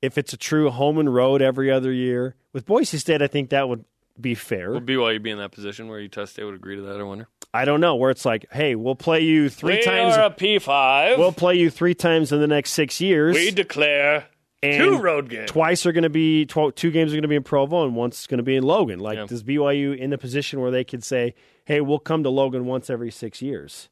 [0.01, 2.35] if it's a true home and road every other year.
[2.51, 3.85] With Boise State, I think that would
[4.19, 4.71] be fair.
[4.71, 6.99] Would BYU be in that position where Utah State would agree to that?
[6.99, 7.27] I wonder.
[7.53, 10.15] I don't know where it's like, hey, we'll play you three we times.
[10.17, 11.17] are a P five.
[11.19, 13.35] We'll play you three times in the next six years.
[13.35, 14.25] we declare
[14.63, 15.51] and two road games.
[15.51, 17.95] Twice are going to be tw- two games are going to be in Provo, and
[17.95, 18.99] once going to be in Logan.
[18.99, 19.25] Like, Yeah.
[19.25, 21.35] does BYU in the position where they could say,
[21.65, 23.89] "Hey, we'll come to Logan once every six years"?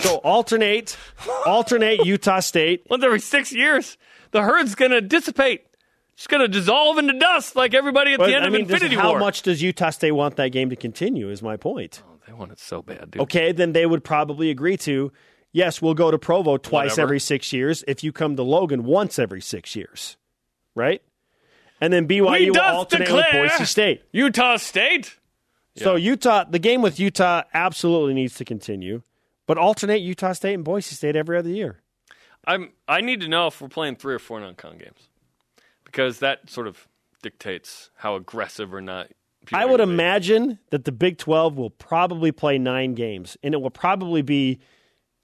[0.00, 0.96] So alternate,
[1.44, 2.86] alternate Utah State.
[2.90, 3.98] Once every six years,
[4.30, 5.66] the herd's going to dissipate.
[6.14, 8.62] It's going to dissolve into dust like everybody at But, the end I of mean,
[8.66, 9.04] does- Infinity War.
[9.04, 11.28] how much does Utah State want that game to continue?
[11.30, 12.02] Is my point.
[12.08, 13.22] Oh, they want it so bad, dude.
[13.22, 15.12] Okay, then they would probably agree to.
[15.52, 17.02] Yes, we'll go to Provo twice Whatever.
[17.02, 20.16] every six years if you come to Logan once every six years,
[20.74, 21.00] right?
[21.80, 24.02] And then BYU we will alternate with Boise State.
[24.12, 25.16] Utah State.
[25.76, 29.02] So Utah, the game with Utah absolutely needs to continue,
[29.46, 31.80] but alternate Utah State and Boise State every other year.
[32.46, 32.70] I'm.
[32.86, 35.08] I need to know if we're playing three or four non-con games,
[35.94, 36.88] because that sort of
[37.22, 39.08] dictates how aggressive or not.
[39.52, 43.70] I would imagine that the Big 12 will probably play nine games, and it will
[43.70, 44.58] probably be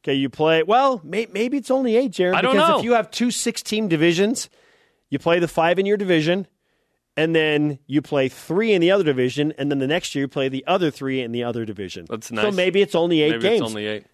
[0.05, 0.15] okay.
[0.15, 2.37] You play well, may, maybe it's only eight, Jared.
[2.37, 2.79] I don't because know.
[2.79, 4.49] if you have two six-team divisions,
[5.09, 6.47] you play the five in your division,
[7.17, 10.29] and then you play three in the other division, and then the next year you
[10.29, 12.07] play the other three in the other division.
[12.09, 12.45] That's nice.
[12.45, 13.63] So maybe it's only eight Maybe games.
[13.63, 14.07] it's only eight.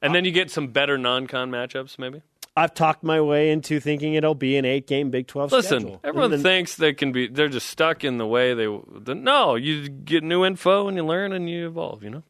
[0.00, 2.22] And then you get some better non-con matchups, maybe.
[2.54, 6.00] I've talked my way into thinking it'll be an eight-game Big 12 Listen, schedule.
[6.04, 7.26] everyone then- thinks they can be.
[7.28, 8.66] They're just stuck in the way they.
[8.66, 12.02] The, no, you get new info and you learn and you evolve.
[12.02, 12.22] You know.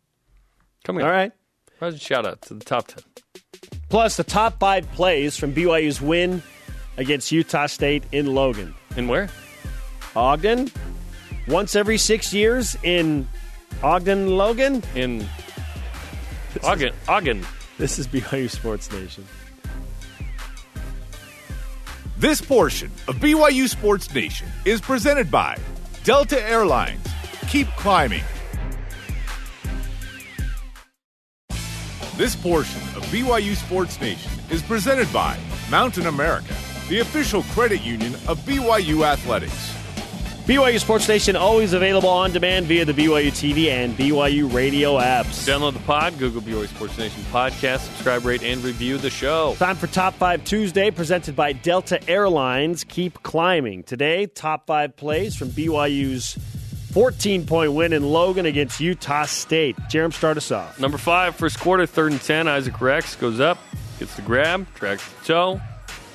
[0.85, 1.07] Come here.
[1.07, 1.33] All right.
[1.99, 3.03] Shout out to the top ten.
[3.89, 6.41] Plus, the top five plays from BYU's win
[6.97, 8.75] against Utah State in Logan.
[8.97, 9.29] And where?
[10.14, 10.70] Ogden,
[11.49, 13.27] once every six years in
[13.83, 14.83] Ogden, Logan.
[14.95, 15.27] In
[16.62, 16.93] Ogden.
[17.09, 17.45] Ogden.
[17.79, 19.27] This is BYU Sports Nation.
[22.23, 25.59] This portion of BYU Sports Nation is presented by
[26.05, 27.05] Delta Airlines.
[27.49, 28.23] Keep climbing.
[32.16, 35.37] This portion of BYU Sports Nation is presented by
[35.68, 36.55] Mountain America,
[36.89, 39.72] the official credit union of BYU Athletics.
[40.47, 45.47] BYU Sports Nation always available on demand via the BYU TV and BYU radio apps.
[45.47, 46.18] Download the pod.
[46.18, 47.78] Google BYU Sports Nation podcast.
[47.78, 49.55] Subscribe, rate, and review the show.
[49.55, 52.82] Time for Top 5 Tuesday, presented by Delta Airlines.
[52.82, 53.84] Keep climbing.
[53.84, 56.36] Today, top five plays from BYU's
[56.93, 59.76] 14 point win in Logan against Utah State.
[59.93, 60.80] Jarom, start us off.
[60.80, 62.49] Number five, first quarter, third and ten.
[62.49, 63.59] Isaac Rex goes up,
[64.01, 65.61] gets the grab, tracks the toe,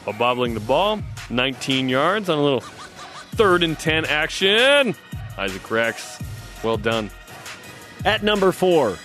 [0.04, 1.00] while bobbling the ball,
[1.30, 2.60] 19 yards on a little
[3.38, 4.96] third and ten action.
[5.38, 6.22] Isaac Rex,
[6.64, 7.12] well done.
[8.04, 8.98] At number four,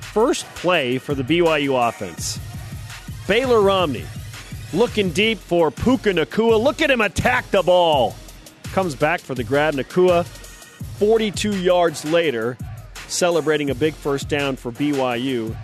[0.00, 2.40] first play for the BYU offense.
[3.28, 4.06] Baylor Romney
[4.72, 6.60] looking deep for Puka Nacua.
[6.62, 8.16] Look at him attack the ball.
[8.72, 9.74] Comes back for the grab.
[9.74, 12.56] Nacua, 42 yards later,
[13.08, 15.54] celebrating a big first down for BYU.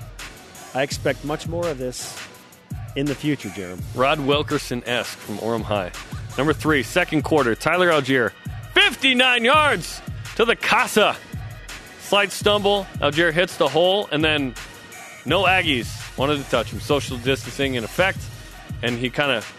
[0.75, 2.17] I expect much more of this
[2.97, 3.83] in the future, Jeremy.
[3.95, 5.93] Rod Wilkerson esque from Orem High.
[6.39, 8.33] Number three, second quarter, Tyler Allgeier,
[8.75, 10.03] 59 yards
[10.37, 11.17] to the Casa.
[12.01, 14.55] Slight stumble, Allgeier hits the hole, and then
[15.25, 16.81] no Aggies wanted to touch him.
[16.81, 18.19] Social distancing in effect,
[18.83, 19.51] and he kind of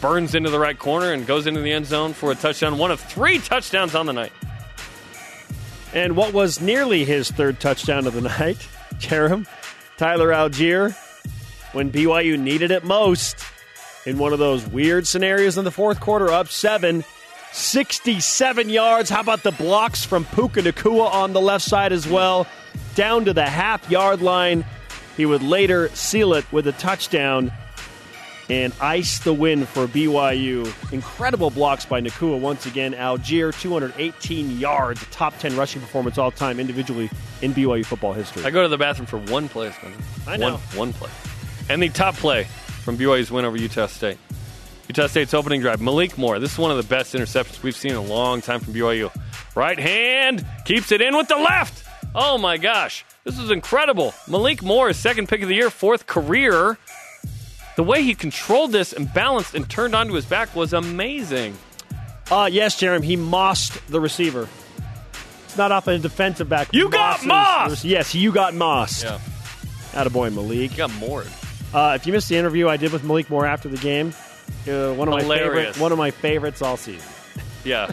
[0.00, 2.78] burns into the right corner and goes into the end zone for a touchdown.
[2.78, 4.32] One of three touchdowns on the night.
[5.94, 8.58] And what was nearly his third touchdown of the night,
[8.96, 9.46] Jarom,
[9.96, 10.94] Tyler Allgeier,
[11.72, 13.42] when BYU needed it most,
[14.08, 17.04] in one of those weird scenarios in the fourth quarter, up seven,
[17.52, 19.10] 67 yards.
[19.10, 22.46] How about the blocks from Puka Nacua on the left side as well?
[22.94, 24.64] Down to the half yard line.
[25.18, 27.52] He would later seal it with a touchdown
[28.48, 30.72] and ice the win for BYU.
[30.90, 32.94] Incredible blocks by Nacua once again.
[32.94, 37.10] Allgeier, 218 yards, top 10 rushing performance all time individually
[37.42, 38.42] in BYU football history.
[38.44, 40.00] I go to the bathroom for one play, Spencer.
[40.26, 40.52] I know.
[40.52, 41.10] One, one play.
[41.68, 42.46] And the top play
[42.88, 44.16] from BYU's win over Utah State.
[44.88, 45.78] Utah State's opening drive.
[45.78, 46.38] Malik Moore.
[46.38, 49.14] This is one of the best interceptions we've seen in a long time from BYU.
[49.54, 51.84] Right hand keeps it in with the left.
[52.14, 53.04] Oh my gosh.
[53.24, 54.14] This is incredible.
[54.26, 56.78] Malik Moore, second pick of the year, fourth career.
[57.76, 61.58] The way he controlled this and balanced and turned onto his back was amazing.
[62.30, 64.48] Uh, yes, Jeremy, he mossed the receiver.
[65.44, 66.72] It's not off a defensive back.
[66.72, 67.84] You got mossed!
[67.84, 69.04] Yes, you got mossed.
[69.04, 69.20] Yeah.
[69.92, 70.70] Attaboy, Malik.
[70.70, 71.26] He got moored.
[71.74, 74.14] Uh, if you missed the interview I did with Malik Moore after the game,
[74.66, 77.06] uh, one of my favorite, one of my favorites all season.
[77.64, 77.92] Yeah.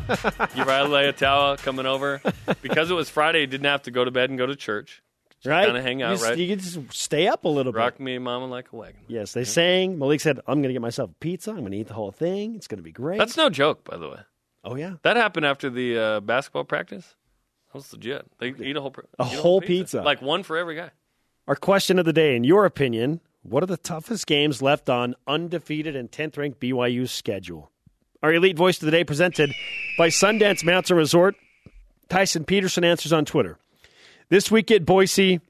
[0.56, 2.22] Uriah Leiataua coming over.
[2.62, 5.02] Because it was Friday, he didn't have to go to bed and go to church.
[5.44, 5.66] Right?
[5.66, 6.38] kinda hang out, you just, right?
[6.40, 7.78] You can just stay up a little bit.
[7.78, 9.02] Rock me, mama, like a wagon.
[9.08, 10.00] Yes, they sang.
[10.00, 11.52] Malik said, "I'm going to get myself a pizza.
[11.52, 12.56] I'm going to eat the whole thing.
[12.56, 14.20] It's going to be great." That's no joke, by the way.
[14.64, 17.14] oh yeah, That happened after the uh, basketball practice.
[17.68, 18.26] That was legit.
[18.40, 20.02] They eat a whole A whole pizza.
[20.02, 20.90] like one for every guy.
[21.48, 25.16] Our question of the day, in your opinion, what are the toughest games left on
[25.28, 27.72] undefeated and 10th ranked BYU's schedule?
[28.24, 29.52] Our elite voice of the day presented
[29.98, 31.36] by Sundance Mountain Resort.
[32.10, 33.58] Tyson Peterson answers on Twitter.
[34.30, 35.42] This week at Boise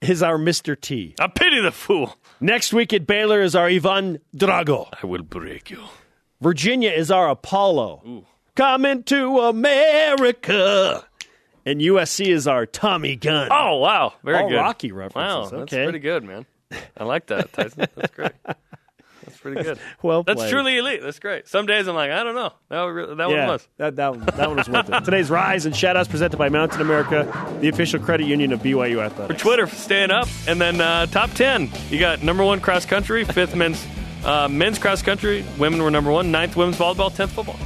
[0.00, 0.78] is our Mr.
[0.80, 1.14] T.
[1.18, 2.16] I pity the fool.
[2.40, 4.88] Next week at Baylor is our Ivan Drago.
[5.02, 5.82] I will break you.
[6.40, 8.24] Virginia is our Apollo.
[8.54, 11.04] Coming to America.
[11.66, 13.48] And USC is our Tommy Gunn.
[13.50, 14.56] Oh wow, very All good.
[14.56, 15.50] Rocky Wow, references.
[15.50, 15.84] that's okay.
[15.84, 16.44] pretty good, man.
[16.96, 17.86] I like that, Tyson.
[17.96, 18.32] That's great.
[18.44, 19.78] That's pretty good.
[20.02, 21.00] Well That's truly elite.
[21.02, 21.48] That's great.
[21.48, 22.52] Some days I'm like, I don't know.
[22.68, 23.68] That, that one was.
[23.78, 25.00] That, that, one- that one was worth it.
[25.04, 29.40] Today's Rise and Shoutouts presented by Mountain America, the official credit union of BYU Athletics.
[29.40, 31.70] For Twitter for staying up, and then uh, top ten.
[31.88, 33.84] You got number one cross country, fifth men's
[34.24, 36.30] Uh, men's cross country, women were number one.
[36.30, 37.58] Ninth women's volleyball, tenth football.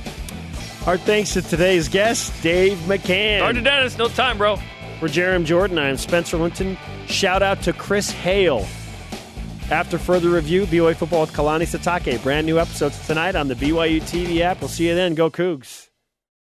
[0.86, 3.40] Our thanks to today's guest, Dave McCann.
[3.40, 4.56] Sorry to Dennis, no time, bro.
[5.00, 6.76] For Jarom Jordan, I am Spencer Linton.
[7.06, 8.66] Shout out to Chris Hale.
[9.70, 12.22] After further review, BYU football with Kalani Sitake.
[12.22, 14.60] Brand new episodes tonight on the BYU TV app.
[14.62, 15.14] We'll see you then.
[15.14, 15.87] Go Cougs.